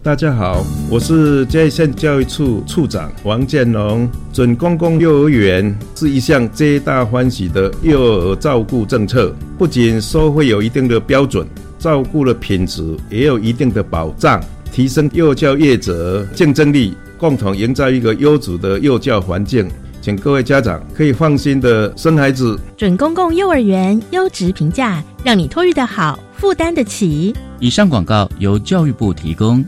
[0.00, 4.08] 大家好，我是嘉义县教育处处长王建龙。
[4.32, 11.46] 准公共幼儿园是一项皆大欢喜的幼儿照顾政策，不仅收费有一定的标准，
[11.80, 14.40] 照顾的品质也有一定的保障，
[14.72, 19.68] 提升幼教业者竞争力，共同营造一个优质的幼教环境。
[20.00, 22.58] 请各位家长可以放心的生孩子。
[22.76, 27.34] 准公共幼儿园优质评价，让你托育的好，负担得起。
[27.58, 29.62] 以上广告由教育部提供。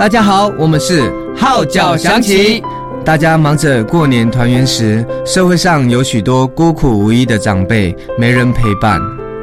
[0.00, 2.62] 大家好，我们是号角响起。
[3.04, 8.98] 大家忙着过年团圆时，社会上有许多孤苦无依的长辈，没人陪伴。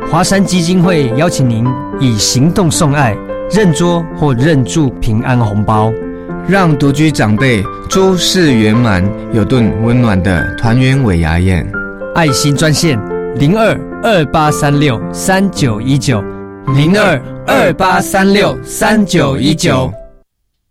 [0.10, 1.64] 华山基金会邀请您
[2.00, 3.16] 以行动送爱，
[3.52, 5.94] 认桌或认住平安红包，
[6.48, 11.72] 让独居长辈诸事圆满，有顿温暖的团圆尾牙宴。
[12.16, 13.00] 爱心专线
[13.36, 16.20] 零二二八三六三九一九
[16.74, 19.94] 零二二八三六三九一九。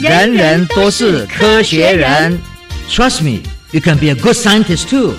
[0.00, 2.38] 人人都是科学人
[2.88, 3.40] ，Trust me,
[3.72, 5.12] you can be a good scientist too.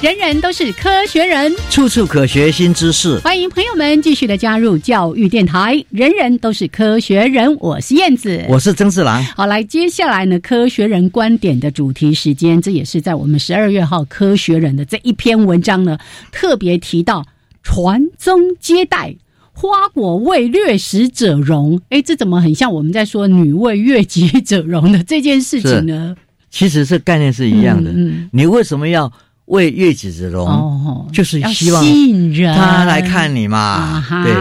[0.00, 3.18] 人人都是科学人，处处可学新知识。
[3.18, 5.84] 欢迎朋友们继续的加入教育电台。
[5.90, 9.24] 人人都是科学人，我是燕子，我是曾志郎。
[9.36, 15.98] 好，来接下来呢，科学人观点的主题时间，这也是在我们十二月号科学人的这一篇文章呢，
[16.30, 17.26] 特别提到。
[17.68, 19.16] 传宗接代，
[19.52, 21.80] 花果为掠食者容。
[21.88, 26.14] 哎，这怎么很像我们在说女为悦己者容的 这件事情呢？
[26.48, 27.90] 其实是概念是一样的。
[27.92, 29.12] 嗯你为什么要
[29.46, 30.46] 为悦己者容？
[30.46, 34.00] 哦，就是希望吸引人他来看你嘛。
[34.22, 34.32] 对，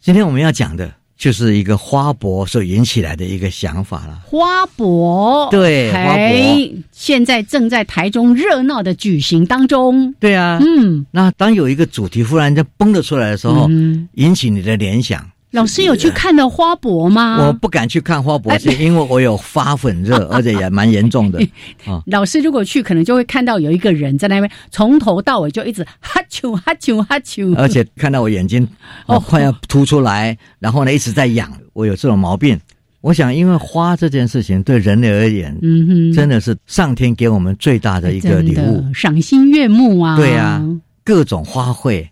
[0.00, 0.90] 今天我们要讲的。
[1.18, 4.20] 就是一个花博所引起来的一个想法了。
[4.24, 10.14] 花博对，花博现在正在台中热闹的举行当中。
[10.20, 13.68] 对啊，嗯，那当有一个主题忽然间蹦了出来的时候，
[14.14, 15.28] 引起你的联想。
[15.52, 17.46] 老师有去看到花博吗？
[17.46, 21.40] 我不敢去看花博，是因为我有发粉热， 而且也蛮严重的。
[22.06, 28.68] 老师如果去，可能就会看到有一个人在那边，从头到尾就一直哈啾哈啾哈啾，而且看到我眼睛
[29.06, 31.50] 哦快要凸出来，然后呢一直在痒。
[31.72, 32.58] 我有这种毛病。
[33.00, 40.16] 我想，因为花这件事情对人类而言，嗯哼，真的是上天给我们最大的一个礼物，赏心悦目啊。
[40.16, 40.60] 对啊，
[41.04, 42.06] 各种花卉。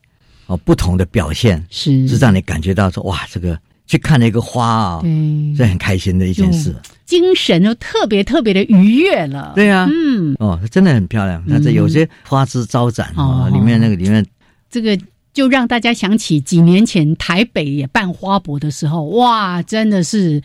[0.46, 5.02] 哦，不同的表现是是让你感觉到说哇，这个去看了一个花啊，
[5.56, 9.52] 是很开心的一件事，精神就特别特别的愉悦了。
[9.54, 11.42] 对啊，嗯，哦，真的很漂亮。
[11.48, 14.24] 它这有些花枝招展啊，里面那个里面，
[14.70, 14.98] 这个
[15.32, 20.42] 就让大家想起几年前台北也办花博的时候，哇，真的是。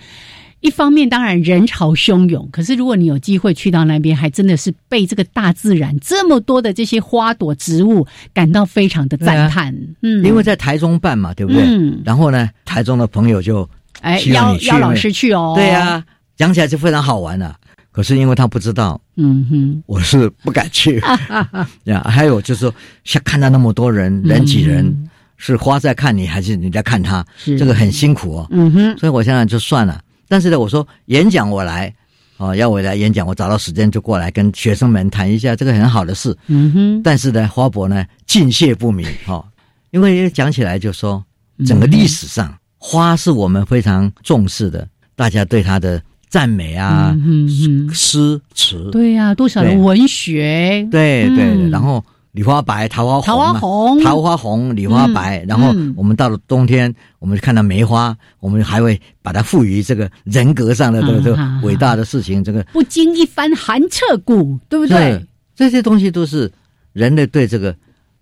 [0.62, 9.76] 一方面当然人潮汹涌，可是如果你有机会去到那边，还真的是被这个大自然这么多的这些花朵植物感到非常的赞叹。
[10.02, 11.64] 嗯，因为在台中办嘛，对不对？
[11.66, 12.02] 嗯。
[12.06, 13.68] 然后呢，台中的朋友就
[14.02, 15.54] 哎邀邀老师去哦。
[15.56, 16.04] 对呀，
[16.38, 17.56] 讲起来就非常好玩了。
[17.92, 21.02] 可是因为他不知道，嗯哼，我是不敢去。
[21.86, 27.26] 呀，还有就是说，像看到那么多人人挤人，是花在看你，还是你在看他？
[27.58, 28.48] 这个很辛苦哦。
[28.52, 28.98] 嗯哼。
[29.00, 30.00] 所以我现在就算了。
[30.32, 31.94] 但是呢，我说演讲我来，
[32.38, 36.34] 哦，要我来演讲，我找到时间就过来跟学生们谈一下这个很好的事。
[36.48, 37.02] 嗯哼。
[37.04, 39.44] 但是呢，花博呢敬谢不明，哈，
[39.90, 41.22] 因为讲起来就说，
[41.66, 52.02] 整个历史上花是我们非常重视的，大家对它的赞美啊嗯，诗词，对呀，多少的文学，对对，然后。
[52.32, 55.44] 梨花白，桃花红，桃花红，桃花红，梨花白。
[55.44, 62.44] 然后我们到了冬天，我们看到梅花，我们还会把它赋予这个人格上的这个伟大的事情。
[62.44, 65.26] 这个不经一番寒彻骨，对不对？
[65.56, 66.52] 这些东西都是
[66.94, 67.76] 人类对这个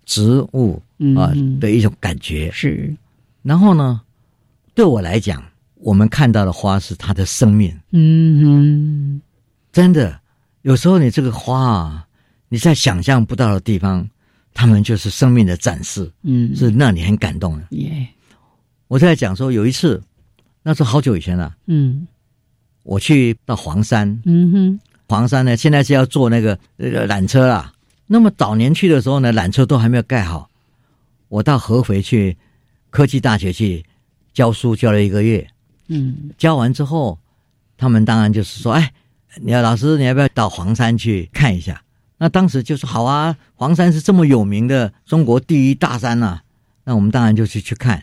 [0.04, 0.82] 植物
[1.16, 2.50] 啊的一种感觉。
[2.52, 2.92] 是，
[3.42, 4.00] 然后呢，
[4.74, 5.42] 对我来讲，
[5.76, 7.72] 我们看到的花是它的生命。
[7.92, 9.22] 嗯哼，
[9.72, 10.18] 真的，
[10.62, 12.06] 有时候你这个花啊，
[12.50, 14.06] 你在想象不到的地方，
[14.52, 16.12] 他们就是生命的展示。
[16.22, 17.64] 嗯，是让你很感动的。
[17.70, 18.06] 耶，
[18.88, 20.02] 我在讲说，有一次，
[20.62, 21.56] 那是好久以前了。
[21.66, 22.06] 嗯，
[22.82, 24.20] 我去到黄山。
[24.26, 24.80] 嗯哼。
[25.08, 27.72] 黄山呢，现在是要坐那个那个缆车啦。
[28.06, 30.48] 那么早年去的时候呢，缆车都还没有盖好。
[31.28, 32.36] 我到合肥去
[32.90, 33.84] 科技大学去
[34.34, 35.44] 教书，教了一个月。
[35.88, 37.18] 嗯，教完之后，
[37.76, 38.92] 他们当然就是说：“哎，
[39.40, 41.80] 你要老师，你要不要到黄山去看一下？”
[42.20, 46.40] 那当时就说：“好啊，黄山是这么有名的中国第一大山呐。”
[46.84, 48.00] 那我们当然就去去看。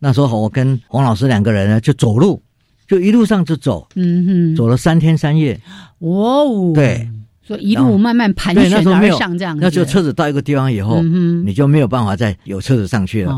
[0.00, 2.42] 那时候我跟黄老师两个人呢，就走路。
[2.88, 5.58] 就一路上就走，嗯哼，走了三天三夜，
[6.00, 7.08] 哇哦，对，
[7.42, 8.82] 所以一路慢慢盘旋而
[9.16, 9.62] 上这样子。
[9.62, 13.34] 那就车子到一个地方以后，你就没有办法再有车子上去了，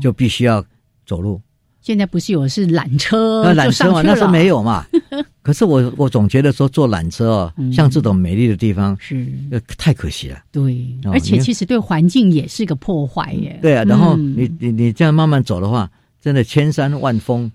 [0.00, 0.64] 就必须要
[1.04, 1.42] 走路。
[1.86, 4.84] 现在不是有是缆车，那缆车嘛，那是没有嘛。
[5.40, 9.24] 可是我我总觉得说坐缆车哦，像这种美丽的地方是
[9.78, 10.36] 太可惜了。
[10.50, 13.56] 对，而且其实对环境也是个破坏耶。
[13.62, 15.88] 对啊，然后你你你这样慢慢走的话，
[16.20, 17.48] 真的千山万峰。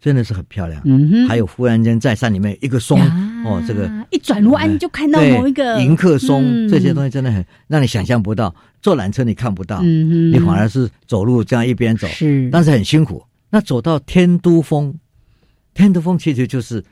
[0.00, 3.00] 真的是很漂亮，嗯哼，还有忽然间在山里面一个松
[3.44, 8.54] 哦，这个一转弯就看到某一个迎客松，这些东西真的很让你想象不到。
[8.80, 13.20] 坐缆车你看不到，嗯哼，你反而是走路这样一边走，是，但是很辛苦。
[13.50, 14.94] 那走到天都峰，
[15.74, 16.84] 天都峰其实就是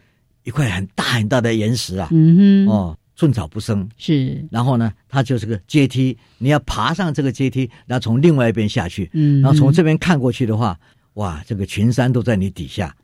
[0.45, 4.47] 一块很大很大的岩石啊，嗯哼，哦，寸草不生，是。
[4.51, 10.79] 然后呢，它就是个阶梯，你要爬上这个阶梯，然后从另外一边下去，嗯，然后从这边看过去的话。
[11.15, 12.95] 哇，这个群山都在你底下，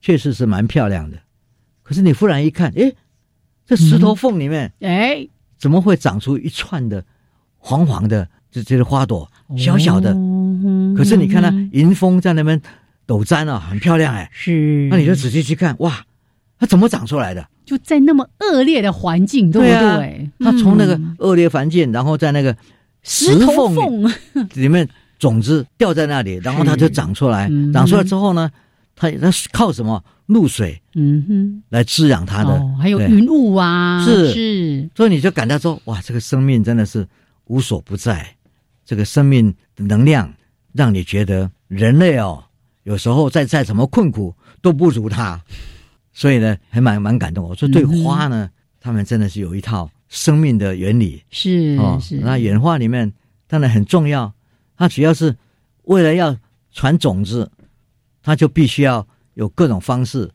[0.00, 1.18] 确实是蛮漂亮的。
[1.82, 2.90] 可是你忽然一看，哎，
[3.66, 7.04] 这石头缝里面，哎，怎么会长出一串的
[7.58, 10.14] 黄黄的这这些花朵，小小的？
[10.96, 12.60] 可是你看它迎风在那边
[13.06, 14.30] 抖簪啊，很漂亮哎。
[14.32, 16.04] 是，那你就仔细去看，哇，
[16.58, 17.46] 它怎么长出来的？
[17.64, 20.30] 就在那么恶劣的环境，对不对？
[20.40, 22.56] 它从那个恶劣环境，然后在那个
[23.02, 24.12] 石头缝
[24.54, 24.88] 里面。
[25.16, 27.48] 种子掉在那里，然后它就长出来。
[27.72, 28.50] 长出来之后呢，
[28.94, 30.82] 它它靠什么露水？
[30.96, 32.60] 嗯哼，来滋养它的。
[32.78, 34.90] 还有云雾啊，是是。
[34.94, 37.06] 所以你就感到说，哇，这个生命真的是
[37.46, 38.34] 无所不在。
[38.84, 40.32] 这个生命的能量，
[40.72, 42.44] 让你觉得人类哦，
[42.82, 45.40] 有时候再再怎么困苦都不如它。
[46.12, 47.48] 所以呢，还蛮蛮感动。
[47.48, 48.48] 我说对花呢，
[48.80, 51.22] 他们真的是有一套生命的原理。
[51.30, 52.16] 是是。
[52.18, 53.12] 那演化里面
[53.48, 54.32] 当然很重要。
[54.76, 55.34] 它主要是
[55.84, 56.36] 为了要
[56.72, 57.50] 传种子，
[58.22, 60.30] 它就必须要有各种方式。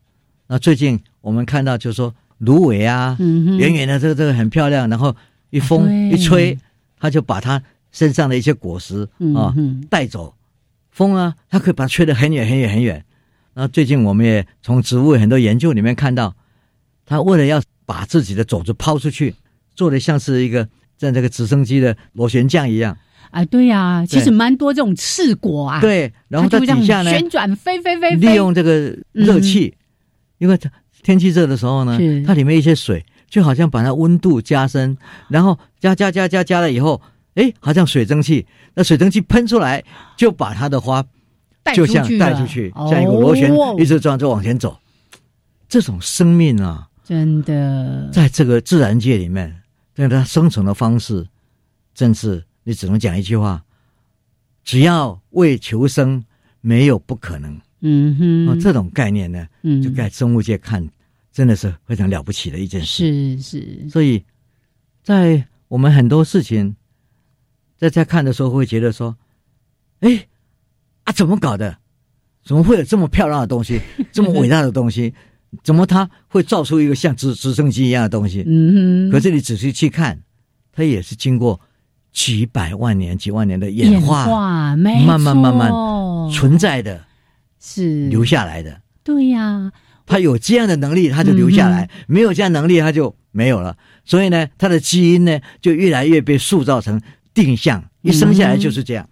[0.47, 5.15] 那最近我们看到，就是说芦苇啊，远远的这个这个很漂亮，然后
[5.49, 6.57] 一风一吹，
[6.97, 9.53] 它就把它身上的一些果实啊
[9.89, 10.33] 带走。
[10.91, 13.05] 风啊，它可以把它吹得很远很远很远。
[13.53, 16.35] 那最近我们也从植物很多研究里面看到，
[17.05, 19.33] 它为了要把自己的种子抛出去，
[19.75, 22.97] 做的像是一个在这个直升机的螺旋桨一样。
[23.31, 25.79] 啊，对呀，其实蛮多这种刺果啊。
[25.79, 29.75] 对，然后在底下呢旋转飞飞飞，利用这个热气，
[30.39, 30.69] 因为它
[31.03, 34.97] 天气热的时候呢，它里面一些水就好像把它温度加深，
[35.29, 36.99] 然后加加加加加了以后，
[37.39, 39.83] 哎，好像水蒸气，那水蒸气喷出来
[40.17, 41.03] 就把它的花
[41.73, 44.77] 就像带出去，像一个螺旋一直转就往前走。
[45.67, 49.61] 这种生命啊，真的在这个自然界里面，
[49.93, 51.25] 对它生存的方式，
[51.93, 52.43] 真是。
[52.63, 53.63] 你只能讲一句话：
[54.63, 56.23] 只要为求生，
[56.61, 57.59] 没有不可能。
[57.81, 60.87] 嗯哼，这种概念呢，嗯就在生物界看，
[61.31, 63.37] 真的是非常了不起的一件事。
[63.37, 63.89] 是是。
[63.89, 64.23] 所以，
[65.01, 66.75] 在我们很多事情
[67.79, 69.17] 在在看的时候，会觉得说
[70.01, 70.27] ：“哎，
[71.05, 71.77] 啊，怎么搞的？
[72.45, 75.13] 怎么会有这么漂亮的东西， 这么伟大的东西？
[75.63, 79.11] 怎么它会造出一个像直直升机一样的东西？”嗯哼。
[79.11, 80.21] 可是你仔细去看，
[80.71, 81.59] 它也是经过。
[82.11, 85.71] 几百万年、几万年的演化，慢慢慢慢
[86.31, 87.05] 存在的，
[87.59, 88.81] 是留下来的。
[89.03, 89.71] 对呀，
[90.07, 93.77] 它有这样的能力，它就留下来；没有这样能力，它就没有了。
[94.05, 96.99] 所以呢，它的基因呢，就越来越被塑造成
[97.43, 99.07] 定向，一生下来就是这样。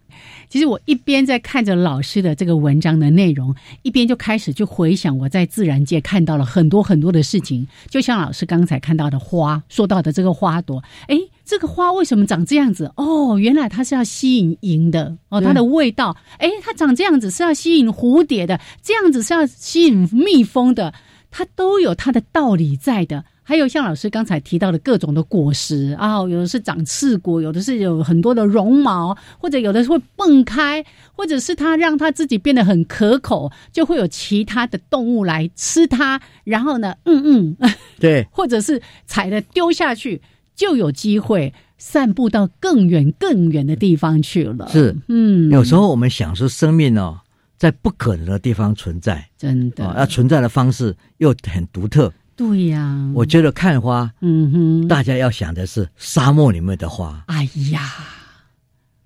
[0.49, 7.67] 其实我一边在看着老师的这个文章的内容，一边就开始就回想我在自然界看到了很多很多的事情。
[7.89, 12.89] 就像老师刚才看到的花，说到的这个花朵，哎，这个花为什么长这样子？
[12.95, 20.93] 哦，原来它是要吸引蝇的哦，它的味道，哎，它长这样子是要吸引蝴蝶的，这样子是要吸引蜜蜂的，
[21.30, 23.25] 它都有它的道理在的。
[23.47, 30.83] 还有像老师刚才提到的各种的果实啊，有的是长刺果，有的是有很多的绒毛，或者有的会蹦开，
[31.13, 37.71] 或者是它让它自己变得很可口，就会有其他的动物来吃它，然后呢，嗯嗯，
[38.01, 40.21] 对，或者是踩了丢下去，
[40.53, 44.67] 就有机会散布到更远更远的地方去了。
[44.67, 47.21] 是，嗯，有时候我们想说生命哦，
[47.57, 52.11] 在不可能的地方存在，真的，那存在的方式又很独特。
[52.38, 57.23] 对呀，我觉得看花，嗯哼，大家要想的是沙漠里面的花。
[57.25, 57.81] 哎呀，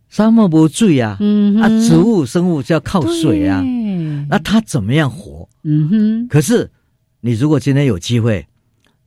[0.10, 3.64] 沙漠不水啊，嗯啊，植物生物就要靠水啊，
[4.30, 5.48] 那它怎么样活？
[5.64, 6.28] 嗯哼。
[6.28, 6.70] 可是
[7.22, 8.46] 你如果今天有机会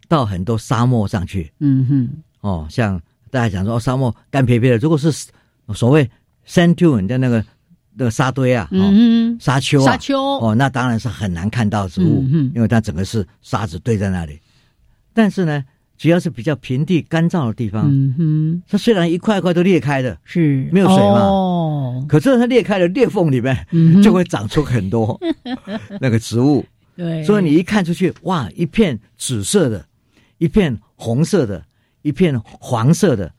[0.09, 2.09] 到很多沙漠上去，嗯哼，
[2.41, 2.99] 哦，像
[3.31, 5.13] 大家讲说哦沙漠干瘪瘪的，如果是
[5.75, 6.11] 所谓
[6.49, 7.45] sand dune 的那个。
[7.97, 10.21] 那个沙堆啊，嗯，沙丘啊，沙丘。
[10.21, 14.41] 哦，那当然是很难看到植物，嗯，因为它整个是沙子堆在那里。
[15.13, 15.65] 但是呢，
[15.97, 20.69] 只要是比较平地、干燥的地方，嗯哼，它虽然一块块都裂开的，是。
[20.73, 25.17] 没有水嘛，哦，可是它裂开的裂缝里面，嗯、就会长出很多
[26.01, 26.65] 那个植物。
[26.97, 29.87] 对，所以你一看出去，哇，一片紫色的，
[30.39, 31.65] 一片红色的，
[32.03, 33.33] 一片黄色的，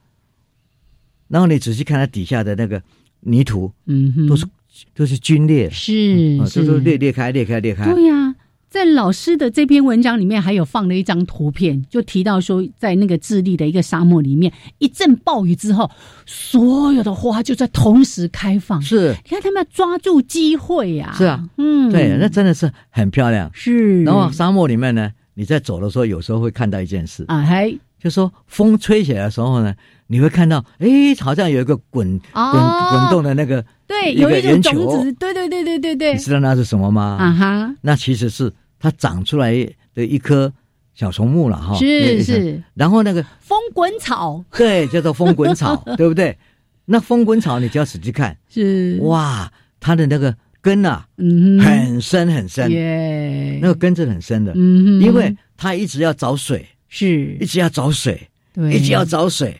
[1.27, 2.81] 然后你仔细看它底下的那个。
[3.25, 4.45] 泥土，嗯哼，都是
[4.93, 7.91] 都是皲裂，是，都是裂裂开，裂开，裂开。
[7.91, 8.35] 对呀，
[8.69, 15.89] 在老师的这篇文章里面，还有放了一张图片，就提到说，在那个智利的一个沙漠里面，一阵暴雨之后，
[16.25, 18.81] 所有的花就在同时开放。
[18.81, 21.13] 是，你看他们要抓住机会呀。
[21.17, 23.49] 是啊，嗯，对，那真的是很漂亮。
[23.53, 29.73] 是，然后沙漠里面呢，你在走的时候，有时候会看到一件事啊，还就说风吹起来的时候呢。
[30.07, 30.87] 你会看到，哎，
[31.19, 32.51] 好像有一个滚滚
[32.91, 36.13] 滚动的那个，对，有一种种子，对对对对对对。
[36.13, 37.17] 你知道那是什么吗？
[37.19, 39.51] 啊哈，那其实是它长出来
[39.93, 40.51] 的一棵
[40.93, 41.75] 小松木了哈。
[41.77, 42.61] 是是。
[42.75, 46.37] 然后那个风滚草，对，叫做风滚草， 对不对？
[46.85, 48.99] 那风滚草，你只要仔细看，是。
[49.01, 59.59] 哇，它的那个根啊，嗯，很深很深，耶，那个根是很深的，嗯，因为它一直要找水，是，一直要找水，对，一直要找水。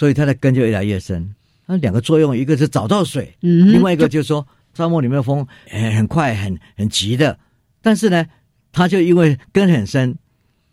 [0.00, 1.30] 所以它的根就越来越深。
[1.66, 7.38] 它两个作用，一个是找到水，嗯，另外一个就是说沙漠里面的风很很快、很很急的，
[7.82, 8.24] 但是呢，
[8.72, 10.16] 它就因为根很深，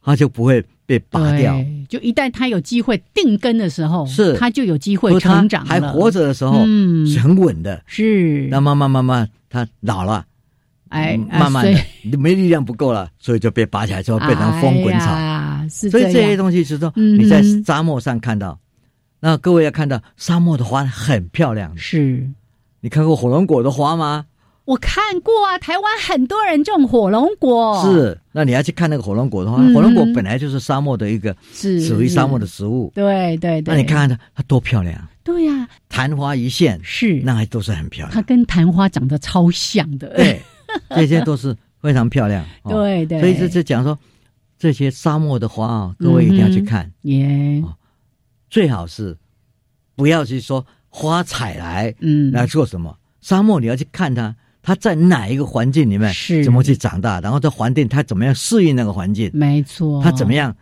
[0.01, 1.61] 它就不会被拔掉。
[1.89, 5.65] 就一旦它有机会定根的时候，是它就有机会成长。
[5.65, 7.83] 还活着的时候，嗯，是很稳的。
[7.85, 10.25] 是，那慢慢慢慢，它老了，
[10.87, 11.65] 哎，慢慢
[12.09, 15.13] 的没力量不够了，所以就被拔起来之后变成风滚草。
[15.69, 18.57] 是，所以这些东西是说你在沙漠上看到。
[19.27, 22.29] 那各位要看到沙漠的花很漂亮，是
[22.79, 24.25] 你看过火龙果的花吗？
[24.63, 27.83] 我看过啊，台湾很多人种火龙果。
[27.83, 32.89] 是，那你要去看那个火龙果的话，火龙果本来就是沙漠的一个是属于沙漠的植物。
[32.95, 35.05] 对对对，那你看看它，它多漂亮！
[35.25, 38.15] 对呀，昙花一现，是那还都是很漂亮。
[38.15, 40.41] 它跟昙花长得超像的，对，
[40.91, 42.45] 这些都是非常漂亮。
[42.63, 43.99] 对对，所以这是讲说
[44.57, 47.61] 这些沙漠的花啊，各位一定要去看耶。
[48.49, 49.17] 最好是
[49.95, 52.97] 不要去说花采来，嗯，来做什么？
[53.21, 59.29] 沙漠你要去看它，它在哪一个环境里面是怎么去长大，然后这环境它怎么样适应那个环境？
[59.33, 60.55] 没错，它怎么样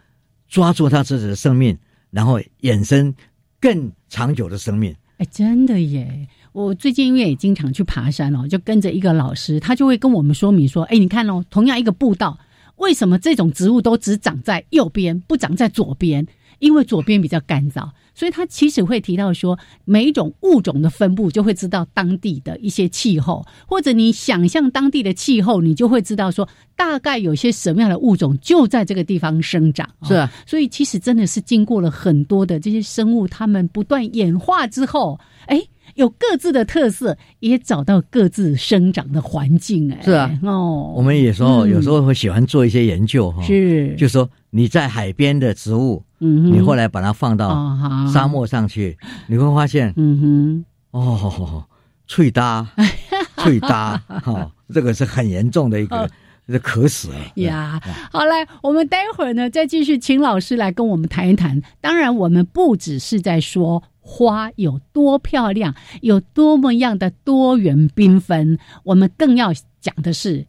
[0.47, 1.77] 抓住它自己的生命，
[2.11, 3.13] 然后衍生
[3.59, 4.95] 更长久的生命？
[5.17, 6.27] 哎，真的耶！
[6.51, 12.37] 我最近因为也经常去爬山哦，就跟着一个老师，他就会跟我们说明说：，哎，你看哦，同样一个步道，
[12.77, 16.25] 为什么这种植物都只长在右边，不长在左边？
[16.59, 29.89] 因为左边比较干燥，所以他其实会提到说，每一种物种的分布就会知道当地的一些气候，或者你想象当地的气候，你就会知道说，大概有些什么样的物种就在这个地方生长。
[30.03, 35.61] 是啊，所以其实真的是经过了很多的这些生物，它们不断演化之后，哎，
[35.95, 39.91] 有各自的特色，也找到各自生长的环境。
[39.91, 46.01] 哎，是啊，哦，我们也说有时候会喜欢做一些研究哈，是，就说你在海边的植物。
[46.19, 47.77] 嗯，你后来把它放到
[48.11, 48.97] 沙漠上去，
[49.27, 51.65] 你会发现，嗯哼，哦，
[52.07, 52.65] 脆搭，
[53.35, 56.09] 脆搭，哈，这个是很严重的一个，
[56.47, 57.81] 这渴死了呀。
[58.09, 61.61] 好来，我们待会儿呢再继续请老师来跟我们谈一谈。
[61.81, 69.51] 当然，我们不只是在说花有多漂亮，有多么样的多元缤纷，我们更要
[69.81, 70.47] 讲的是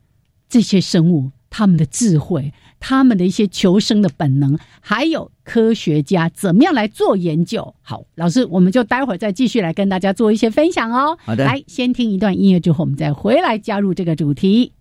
[0.48, 2.52] 这些生物它们的智慧。
[2.80, 7.74] 他们的一些求生的本能，还有科学家怎么样来做研究？
[7.82, 11.18] 好，老师，我们就待会儿再继续来跟大家做一些分享哦。
[11.24, 14.72] 好的，来先听一段音乐之后，我们再回来加入这个主题。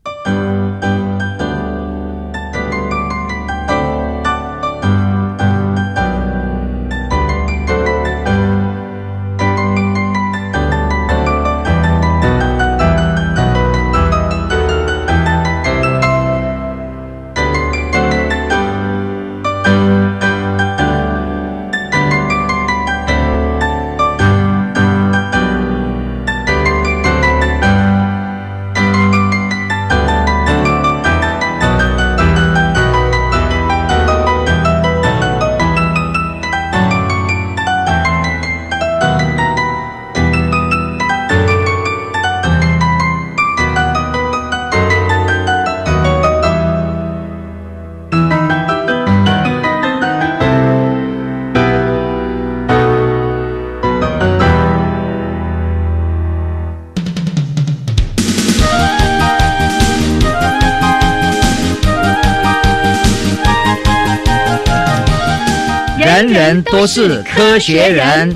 [66.78, 68.36] 都是科学人。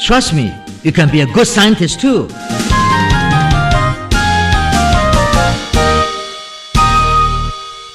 [0.00, 0.52] Trust me,
[0.84, 2.28] you can be a good scientist too.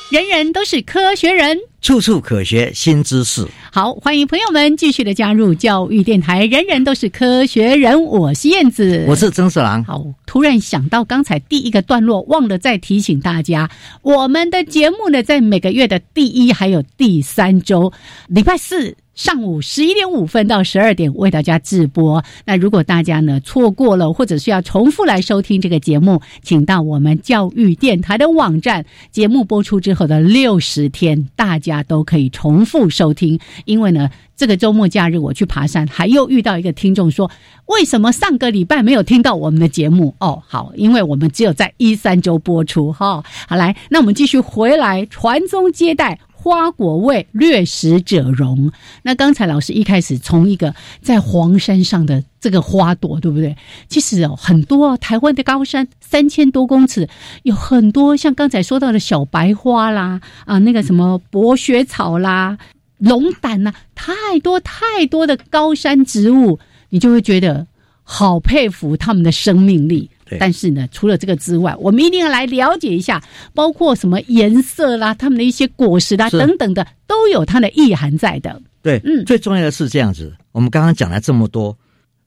[0.09, 3.47] 人人都是科学人，处处可学新知识。
[3.71, 6.45] 好，欢迎朋友们继续的加入教育电台。
[6.45, 9.81] 人人都是科学人，我是燕子，我是曾四郎。
[9.85, 13.69] 好，突然想到刚才第一个段落，忘了再提醒大家，
[14.01, 17.93] 我们的节目呢，在每个月的第一还有第三周，
[18.27, 18.97] 礼拜四。
[19.15, 22.23] 上午十一点五分到十二点为大家直播。
[22.45, 28.85] 那如果大家呢错过了，或者是要重复来收听这个节目，请到我们教育电台的网站。
[29.11, 33.39] 节目播出之后的六十天，大家都可以重复收听。
[33.63, 37.31] 因为呢，这个周末假日我去爬山，还又遇到一个听众说
[37.67, 43.23] ：“为什么上个礼拜没有听到我们的节目？”哦，好，因为我们只有在一三周播出哈。
[43.47, 46.19] 好，来，那我们继续回来传宗接代。
[46.45, 48.71] 花果味，掠食者容。
[49.01, 53.57] 那刚才老师一开始从一个在黄山上的这个花朵，对不对？
[53.89, 57.09] 其实哦，很多台湾的高山三千多公尺，
[57.41, 62.55] 有很多像刚才说到的小白花啦，啊，那个什么薄雪草啦、
[62.99, 66.59] 龙胆呐，太多太多的高山植物，
[66.91, 67.65] 你就会觉得
[68.03, 70.11] 好佩服他们的生命力。
[70.39, 73.23] 但是呢，除了这个之外，我们一定要来了解一下，
[73.53, 78.61] 包括什么颜色啦，它们的一些果实啦等等的，都有它的意涵在的。
[78.81, 80.35] 对，嗯，最重要的是这样子。
[80.51, 81.77] 我们刚刚讲了这么多，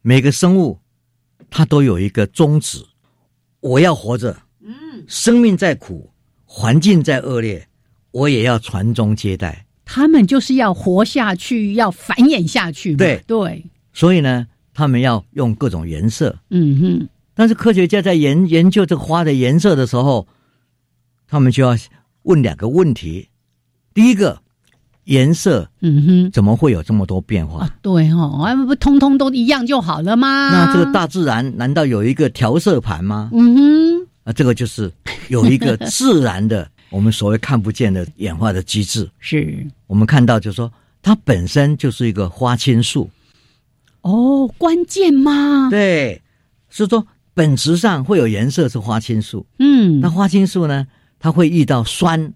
[0.02, 0.78] 每个生物
[1.50, 2.78] 它都有一个宗旨：
[3.60, 4.36] 我要活着。
[4.60, 4.74] 嗯，
[5.06, 6.10] 生命再苦，
[6.44, 7.66] 环境再恶劣，
[8.10, 9.66] 我也要传宗接代。
[9.84, 12.94] 他们就是要活下去，要繁衍下去。
[12.94, 16.38] 对对，所以呢，他们要用各种颜色。
[16.50, 17.08] 嗯哼。
[17.38, 20.26] 但是科学家在研研究这个花的颜色的时候，
[21.28, 21.76] 他们就要
[22.24, 23.28] 问两个问题：
[23.94, 24.42] 第一个，
[25.04, 27.70] 颜色，嗯哼，怎么会有这么多变化？
[27.80, 30.50] 对哦，啊不，通通都一样就好了吗？
[30.50, 33.30] 那这个大自然难道有一个调色盘吗？
[33.32, 34.92] 嗯哼，啊，这个就是
[35.28, 39.08] 有一个自然的，我们所谓看不见的演化的机制。
[39.20, 40.68] 是我们看到，就是说
[41.00, 43.08] 它本身就是一个花青素。
[44.00, 45.68] 哦，关键吗？
[45.70, 46.20] 对，
[46.68, 47.06] 是说。
[47.38, 50.88] 本质上会有颜色是花青素，嗯，那花青素呢，
[51.20, 52.32] 它会遇到酸，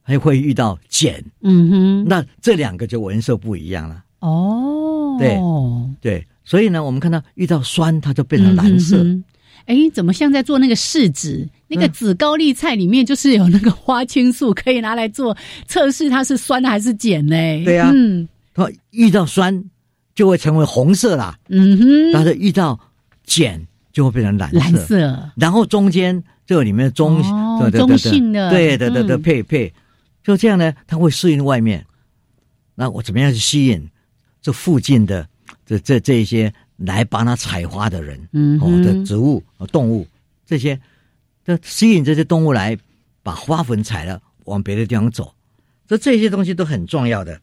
[0.00, 4.02] 还会遇到碱，嗯哼，那这两个就颜色不一样了。
[4.20, 5.38] 哦，对
[6.00, 9.04] 对，所以呢，我们看到遇到酸，它就变成蓝色。
[9.66, 11.46] 哎，怎么像在做那个试纸？
[11.68, 15.36] 那个紫高丽菜里面就是有那个花青素，可以拿来做
[15.66, 17.36] 测试，它是酸的还是碱呢？
[17.66, 19.62] 对呀，嗯，它遇到酸
[20.14, 21.38] 就会成为红色啦。
[21.50, 22.80] 嗯哼，但是遇到
[23.26, 23.60] 碱。
[23.92, 27.20] 就会变成蓝蓝色，然后中间这个里面中
[27.72, 29.72] 中性的，对对对对配配，
[30.22, 31.84] 就这样呢，它会适应外面。
[32.74, 33.88] 那我怎么样去吸引
[34.40, 35.28] 这附近的
[35.66, 38.28] 这这这一些来帮它采花的人？
[38.32, 40.06] 嗯，哦，的植物、动物
[40.46, 40.80] 这些，
[41.44, 42.78] 这吸引这些动物来
[43.22, 45.34] 把花粉采了，往别的地方走。
[45.86, 47.40] 这这些东西都很重要的。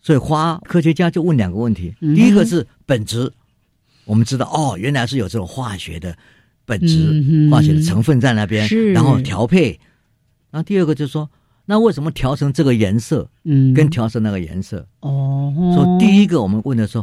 [0.00, 3.32] 所以花科学家就问两个问题：第一个是本质。
[4.08, 6.16] 我们知道哦，原来是有这种化学的
[6.64, 9.78] 本质、化学的成分在那边，然后调配。
[10.50, 11.28] 然后第二个就是说，
[11.66, 13.28] 那为什么调成这个颜色？
[13.44, 14.86] 嗯，跟调成那个颜色？
[15.00, 16.96] 哦，说第一个我们问的是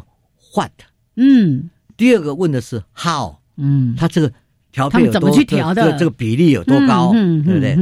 [0.56, 0.72] what，
[1.16, 4.34] 嗯，第二个问的是 how，嗯，它这个
[4.72, 5.96] 调配有怎么去调的？
[6.00, 7.12] 这个比例有多高？
[7.14, 7.78] 对不对？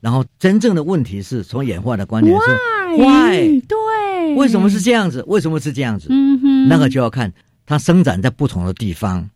[0.00, 5.22] 然后真正的问题是从演化的观点是 why，对，为什么是这样子？
[5.26, 6.08] 为什么是这样子？
[6.10, 7.30] 嗯哼，那个就要看。
[7.66, 9.30] 它生长在不同的地方，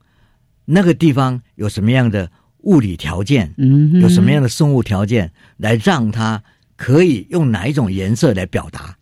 [0.65, 3.55] 那个地方有什么样的物理条件？
[3.57, 6.43] 嗯，有什么样的生物条件来让它
[6.77, 8.97] 可以用哪一种颜色来表达？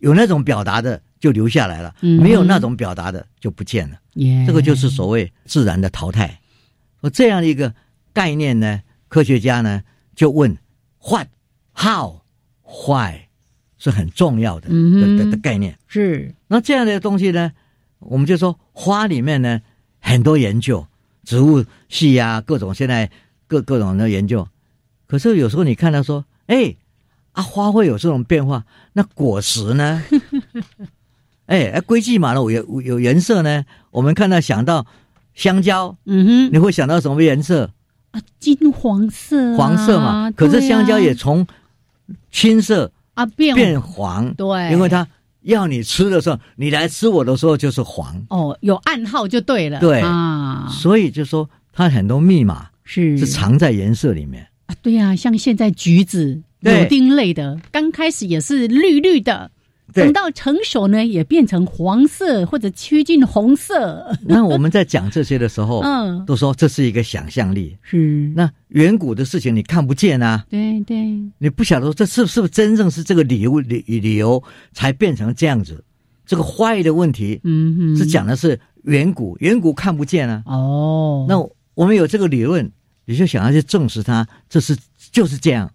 [0.00, 3.98] 有那种表达的就留下来了，没有那种表达的就不见了。
[4.46, 6.38] 这个就是所谓自然的淘汰。
[7.00, 7.74] 说这样的一个
[8.12, 9.82] 概念呢，科学家呢
[10.14, 10.56] 就问
[11.02, 11.26] ：what、
[11.74, 12.20] how、
[12.62, 13.28] why
[13.78, 15.76] 是很重要的的的概念。
[15.88, 17.52] 是那这样的东西呢？
[18.00, 19.60] 我们就说花里面呢
[20.00, 20.86] 很多研究，
[21.24, 23.10] 植物系啊各种现在
[23.46, 24.46] 各各种的研究，
[25.06, 26.76] 可是有时候你看到说，哎
[27.32, 30.02] 啊花会有这种变化，那果实呢？
[31.46, 33.64] 哎哎硅基玛呢有有颜色呢？
[33.90, 34.86] 我们看到想到
[35.34, 37.70] 香蕉，嗯哼，你会想到什么颜色？
[38.12, 40.30] 啊金黄色，黄色嘛。
[40.30, 41.46] 可是香蕉也从
[42.30, 45.08] 青色啊变变黄，对，因为它。
[45.42, 48.24] 要你吃的时候，你来吃我的时候就是黄。
[48.30, 49.80] 哦，有暗号就对了。
[49.80, 53.16] 对啊，所以就说它很多密码是。
[53.18, 54.46] 是藏在颜色里面。
[54.66, 54.74] 啊。
[54.82, 59.50] 对呀，像现在橘子、柳丁类的，刚开始也是绿绿的，
[59.92, 64.14] 等到成熟呢，也变成黄色或者趋近红色。
[64.26, 67.76] 那我们在讲这些的时候，嗯，都说这是一个想象力。
[67.82, 70.96] 是那远古的事情你看不见啊，对对，
[71.38, 75.82] 你不晓得这是是不是真正是这个理由理理由才变成这样子。
[76.26, 80.42] 这个坏的问题，嗯哼，是讲的是远古，远古看不见啊。
[80.44, 81.38] 哦，那
[81.74, 82.70] 我们有这个理论，
[83.06, 84.76] 你就想要去证实它，这是
[85.10, 85.72] 就是这样。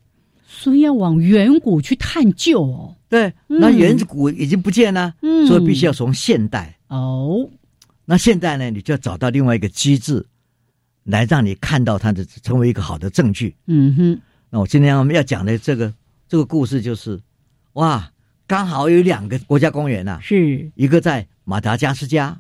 [0.48, 2.96] 所以要往远古去探究哦。
[3.14, 6.80] 对，那远古已经不见了，嗯，所以必须要从现代。
[6.88, 7.48] 哦。
[8.06, 10.26] 那现在呢，你就要找到另外一个机制，
[11.04, 13.56] 来让你看到它的成为一个好的证据。
[13.68, 14.22] 嗯哼。
[14.50, 15.94] 那我今天我们要讲的这个
[16.28, 17.22] 这个故事就是，
[17.74, 18.12] 哇，
[18.48, 20.72] 刚好有两个国家公园呐、啊，是。
[20.74, 22.36] 一个在马达加斯加，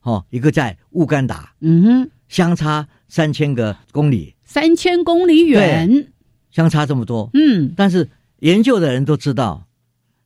[0.00, 6.08] 哦，一个在乌干达，嗯哼，相差三千个公里，三千公里远，
[6.50, 8.08] 相差这么多，嗯，但是
[8.38, 9.66] 研究的人都知道，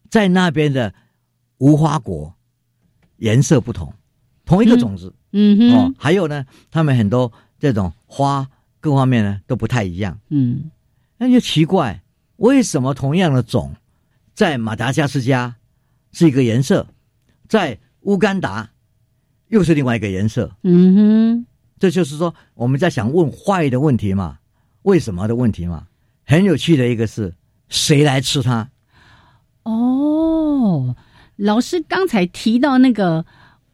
[0.08, 0.94] 在那边的
[1.58, 2.34] 无花果
[3.16, 3.92] 颜色不同，
[4.44, 8.48] 同一个种子，嗯哼，哦，还有呢，他们很多这种花
[8.80, 10.70] 各方面呢都不太一样，嗯，
[11.16, 12.02] 那就奇怪，
[12.36, 13.74] 为什么同样的种，
[14.34, 15.56] 在马达加斯加
[16.12, 16.86] 是一个颜色，
[17.48, 18.70] 在乌干达
[19.48, 21.46] 又是另外一个颜色，嗯哼，
[21.78, 24.38] 这就是说我们在想问坏的问题嘛，
[24.82, 25.88] 为什么的问题嘛，
[26.24, 27.34] 很有趣的一个是
[27.68, 28.70] 谁来吃它？
[29.68, 30.96] 哦，
[31.36, 33.26] 老师刚才提到那个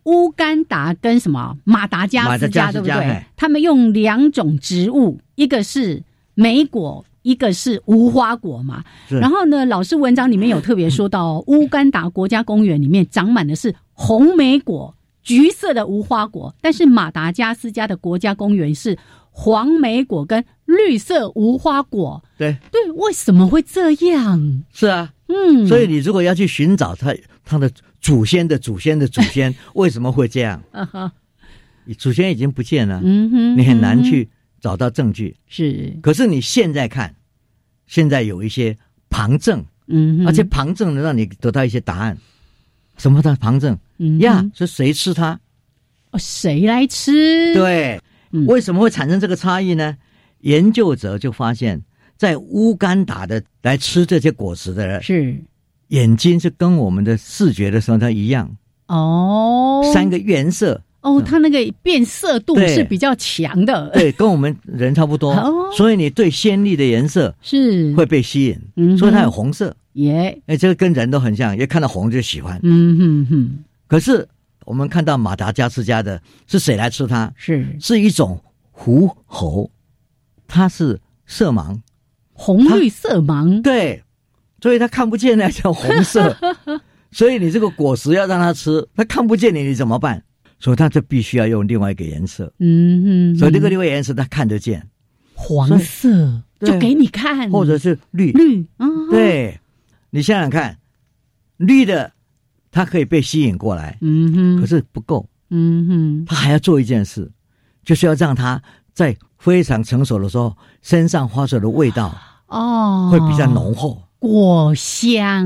[0.05, 3.22] 乌干达跟什么马达加斯加，对不对？
[3.36, 6.03] 他们用两种植物，一个是
[6.34, 8.82] 莓果，一个是无花果嘛。
[9.09, 14.92] 然后呢，老师文章里面有特别说到，乌干达国家公园里面长满的是红莓果、
[15.22, 18.99] 橘色的无花果，但是马达加斯加的国家公园是
[19.30, 22.20] 黄莓果跟绿色无花果。
[22.36, 24.64] 对对，为什么会这样？
[24.72, 25.12] 是啊。
[25.35, 27.14] 嗯，所以你如果要去寻找他
[27.45, 27.70] 他的
[28.01, 30.62] 祖先的祖先的祖先 为什么会这样？
[30.70, 31.12] 啊哈，
[31.85, 34.28] 你祖先已经不见了，嗯哼，你很难去
[34.61, 35.37] 找到证据。
[35.49, 37.14] 是，可是你现在看，
[37.87, 38.76] 现在有一些
[39.11, 42.16] 旁证，嗯，而且旁证能让你得到一些答案。
[42.97, 43.76] 什么的旁证？
[43.99, 45.41] 嗯呀，是谁吃它？
[46.12, 47.53] 哦，谁来吃？
[47.55, 49.97] 对，嗯为什么会产生这个差异呢？
[50.41, 51.82] 研究者就发现。
[52.16, 55.36] 在乌干达的来吃这些果实的人，是。
[55.88, 58.50] 眼睛是跟我们的视觉的时候它一样。
[58.88, 60.80] 哦，三个颜色。
[61.02, 67.92] 哦，它那个变色度是比较强的，对，跟我们人差不多， 哦、所以你对鲜丽的颜色是。
[67.94, 73.64] 会被吸引，嗯，所以它有红色，耶，哎，这个跟人都很像，一看到红就喜欢，嗯哼哼。
[73.86, 74.26] 可是
[74.64, 77.30] 我们看到马达加斯加的是谁来吃它？
[77.36, 77.66] 是。
[77.78, 78.40] 是一种
[78.72, 79.70] 狐猴，
[80.48, 81.78] 它是色盲。
[82.37, 84.03] 红绿色盲，对，
[84.61, 86.37] 所以他看不见那叫红色，
[87.12, 90.22] 所以你这个果实要让他吃，他看不见你，你怎么办？
[90.59, 94.85] 所以他就必须要用另外一个颜色，嗯哼，所以这个另外颜色他看得见，
[95.35, 98.32] 黄色就给你看，或者是绿。
[98.32, 99.61] 绿，嗯，对，
[100.11, 100.76] 你想想看，
[101.57, 102.12] 绿的
[102.70, 107.30] 它可以被吸引过来，嗯哼，可是不够，嗯哼，他还要做一件事，
[107.85, 108.61] 就是要让他
[108.93, 109.16] 在。
[109.45, 112.16] 非常成熟的时候，身上发出的味道
[112.47, 115.45] 哦，会比较浓厚，果香。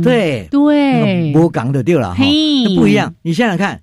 [0.00, 3.12] 对对，波港的对了哈，那不一样。
[3.22, 3.82] 你想想看，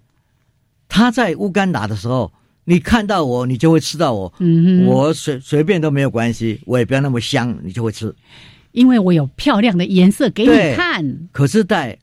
[0.87, 2.31] 他在乌干达的时候，
[2.63, 4.33] 你看到我，你就会吃到我。
[4.39, 8.15] 嗯，我随随便都没有关系，我也不要那么香，你就会吃，
[8.71, 11.27] 因为我有漂亮的颜色给你看。
[11.33, 11.99] 可是，在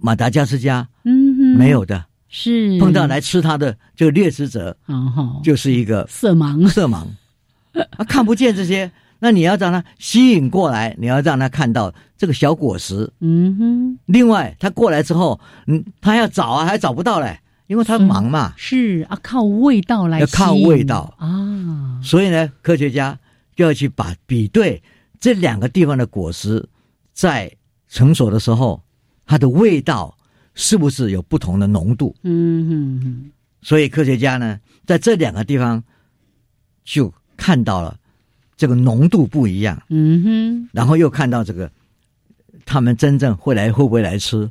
[0.00, 2.06] 马达加斯加，嗯哼，没有的。
[2.36, 7.06] 是碰到来吃它的这个掠食者，哦、就是一个色盲，色盲，
[7.96, 8.90] 他看不见这些。
[9.20, 13.08] 那你要让他吸引过来，你要让他看到这个小果实。
[13.20, 13.98] 嗯哼。
[14.06, 18.52] 另外，他过来之后，嗯，他要找啊，还找不到嘞，因为他忙嘛。
[18.56, 20.18] 是啊，靠味道来。
[20.18, 22.00] 要靠味道啊。
[22.02, 23.16] 所以呢，科学家
[23.54, 24.82] 就要去把比对
[25.20, 26.68] 这两个地方的果实，
[27.12, 27.50] 在
[27.88, 28.82] 成熟的时候，
[29.24, 30.16] 它的味道。
[30.54, 32.14] 是不是有不同的浓度？
[32.22, 33.30] 嗯哼哼。
[33.60, 35.82] 所以科学家呢，在这两个地方
[36.84, 37.98] 就看到了
[38.56, 39.82] 这个浓度不一样。
[39.88, 40.68] 嗯哼。
[40.72, 41.70] 然后又看到这个
[42.64, 44.50] 他们真正会来会不会来吃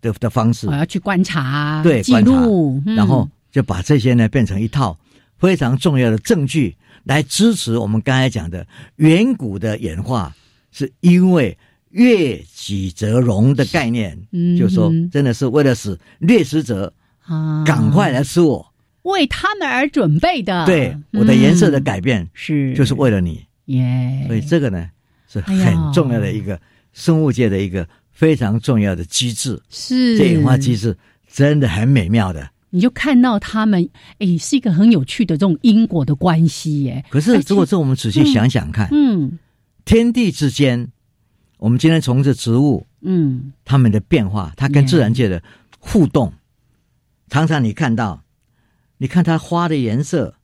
[0.00, 0.66] 的的方式。
[0.66, 4.98] 我要去观察，对，记录，嗯、然后就把这些呢变成一套
[5.38, 10.34] 非常重要的证据，来支持我们刚才讲的远古的演化，
[10.72, 11.56] 是因为。
[11.96, 16.92] 悦己则容的概念，嗯，就说真的是为了使掠食者
[17.22, 18.64] 啊赶快来吃我，
[19.02, 20.66] 为他们而准备的。
[20.66, 24.24] 对，我的颜色的改变是就是为了你，耶。
[24.26, 24.90] 所以这个呢
[25.26, 26.60] 是很重要的一个
[26.92, 29.58] 生物界的一个非常重要的机制。
[29.70, 30.94] 是这演化机制
[31.32, 32.50] 真的很美妙的。
[32.68, 33.88] 你就看到他们，
[34.18, 37.02] 哎，是一个很有趣的这种因果的关系耶。
[37.08, 39.38] 可是，如果是我们仔细想想看，嗯，
[39.86, 40.86] 天地之间，
[41.66, 45.42] 我们今天从这植物，嗯，它们的变化，它跟自然界的
[45.80, 46.32] 互动，
[47.28, 48.22] 常常你看到，
[48.98, 50.36] 你看它花的颜色，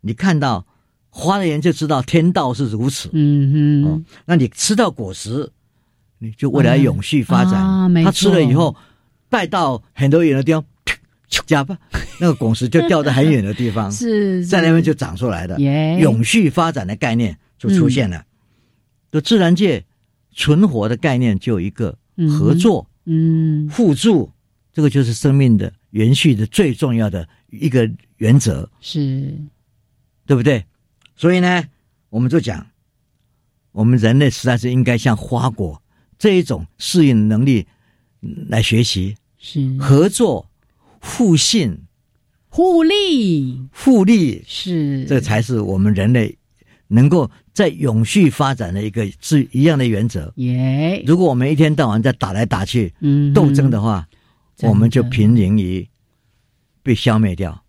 [0.00, 0.66] 你看到
[1.10, 3.10] 花的颜色，知道天道是如此。
[3.12, 5.50] 嗯哼，那你吃到果实，
[6.16, 8.74] 你就未来永续发展，它吃了以后
[9.28, 10.64] 带到很多远的地方。
[11.44, 11.76] 假吧，
[12.18, 15.60] 那个果实就掉在很远的地方，是在那边就长出来的，
[16.00, 18.24] 永续发展的概念就出现了。
[19.12, 19.84] 就自然界
[20.40, 21.98] 存活的概念就一个
[22.38, 24.32] 合作，嗯，互助，
[24.72, 29.36] 这个就是生命的延续的最重要的一个原则，是，
[30.24, 30.64] 对不对？
[31.14, 31.64] 所以呢，
[32.08, 32.66] 我们就讲，
[33.72, 35.82] 我们人类实在是应该像花果
[36.18, 37.66] 这一种适应能力
[38.48, 39.76] 来学习，是。
[39.78, 40.46] 合作。
[41.02, 41.86] 互信、
[42.50, 46.36] 互利、互利是，这才是我们人类
[46.88, 47.30] 能够
[47.60, 50.32] 在永续发展的一个是一样的原则。
[50.36, 51.04] 耶！
[51.06, 54.08] 如果我们一天到晚在打来打去、嗯斗争的话，
[54.62, 55.86] 我们就濒临于
[56.82, 57.62] 被消灭掉。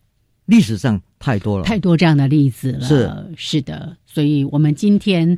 [0.45, 2.87] 历史上太多了，太多这样的例子了。
[2.87, 5.37] 是是的，所以我们今天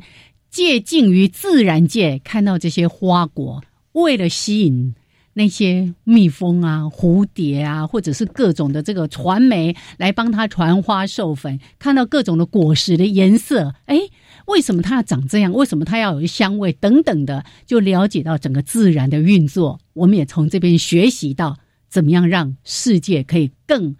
[0.52, 4.94] 借镜于自然界，看到这些花果，为了吸引。
[5.36, 13.98] 那些蜜蜂啊、蝴蝶啊，或者是各种的这个传媒来帮它传花授粉，看到各种的果实的颜色，哎，
[14.46, 15.52] 为什么它要长这样？
[15.52, 16.72] 为什么它要有香味？
[16.72, 19.80] 等等的，就了解到整个自然的运作。
[19.92, 23.96] 我们也从这边学习到，怎么样让世界可以更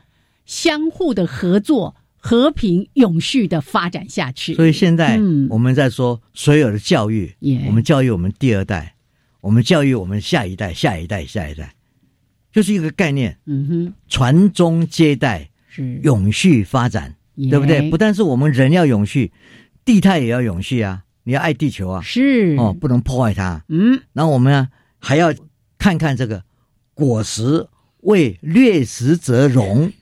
[0.46, 4.54] 相互的合作、和平、永续的发展下去。
[4.54, 5.18] 所以现在
[5.48, 7.34] 我们在说所有的教育，
[7.66, 8.94] 我们教育我们第二代。
[9.40, 11.74] 我们教育我们下一代、下一代、下一代，
[12.50, 13.36] 就是一个概念。
[13.44, 17.14] 嗯哼，传宗接代是永续发展，
[17.50, 17.90] 对不对？
[17.90, 19.30] 不但是我们人要永续，
[19.84, 21.04] 地态也要永续啊！
[21.24, 23.64] 你要爱地球啊，是哦，不能破坏它。
[23.68, 24.68] 嗯，然后我们呢
[24.98, 25.34] 还要
[25.78, 26.42] 看看这个
[26.94, 27.66] 果实
[28.00, 29.92] 为掠食者荣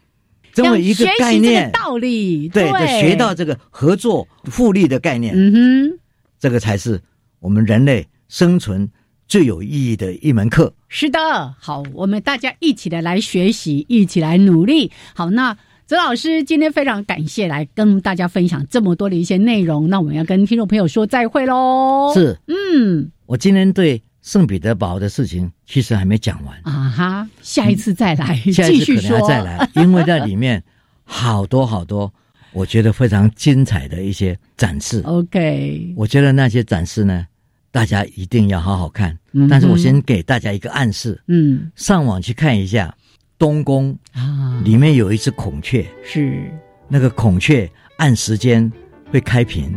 [0.53, 2.68] 这么一个概念道理，对，
[3.01, 5.35] 学到这个合作互利的概念。
[5.37, 5.99] 嗯哼，
[6.39, 7.01] 这个才是
[7.41, 8.91] 我们人类生存。
[9.28, 10.74] 最有意义的一门课。
[10.89, 14.93] 是的，好，我们大家一起的来学习，一起来努力。
[15.14, 15.57] 好，那
[15.93, 19.90] 泽老师今天非常感谢来跟大家分享这么多的一些内容。
[19.90, 22.11] 那我们要跟听众朋友说再会喽。
[22.14, 30.64] 是，嗯，我今天对圣彼得堡的事情其实还没讲完啊哈，下一次再来，下一次可能要再来，因为在里面
[31.05, 32.11] 好多好多
[32.55, 35.03] 我觉得非常精彩的一些展示。
[35.05, 37.26] OK，我觉得那些展示呢。
[37.70, 39.18] 大家一定要好好看，
[39.49, 42.95] 但是我先给大家一个暗示，嗯，上网去看一下
[43.43, 46.49] 东宫啊，里面有一只孔雀，是。
[46.86, 48.70] 那个孔雀按时间
[49.11, 49.74] 会开屏，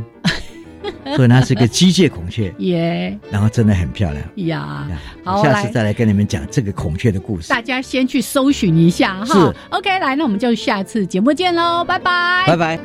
[1.15, 4.23] 所以它是个机械孔雀，耶，然后真的很漂亮。
[4.47, 4.87] 呀。
[5.23, 7.49] 好，下次再来跟你们讲这个孔雀的故事。
[7.49, 9.33] 大家先去搜寻一下哈。
[9.33, 12.79] 是，OK，来，那我们就下次节目见喽，拜拜，拜拜。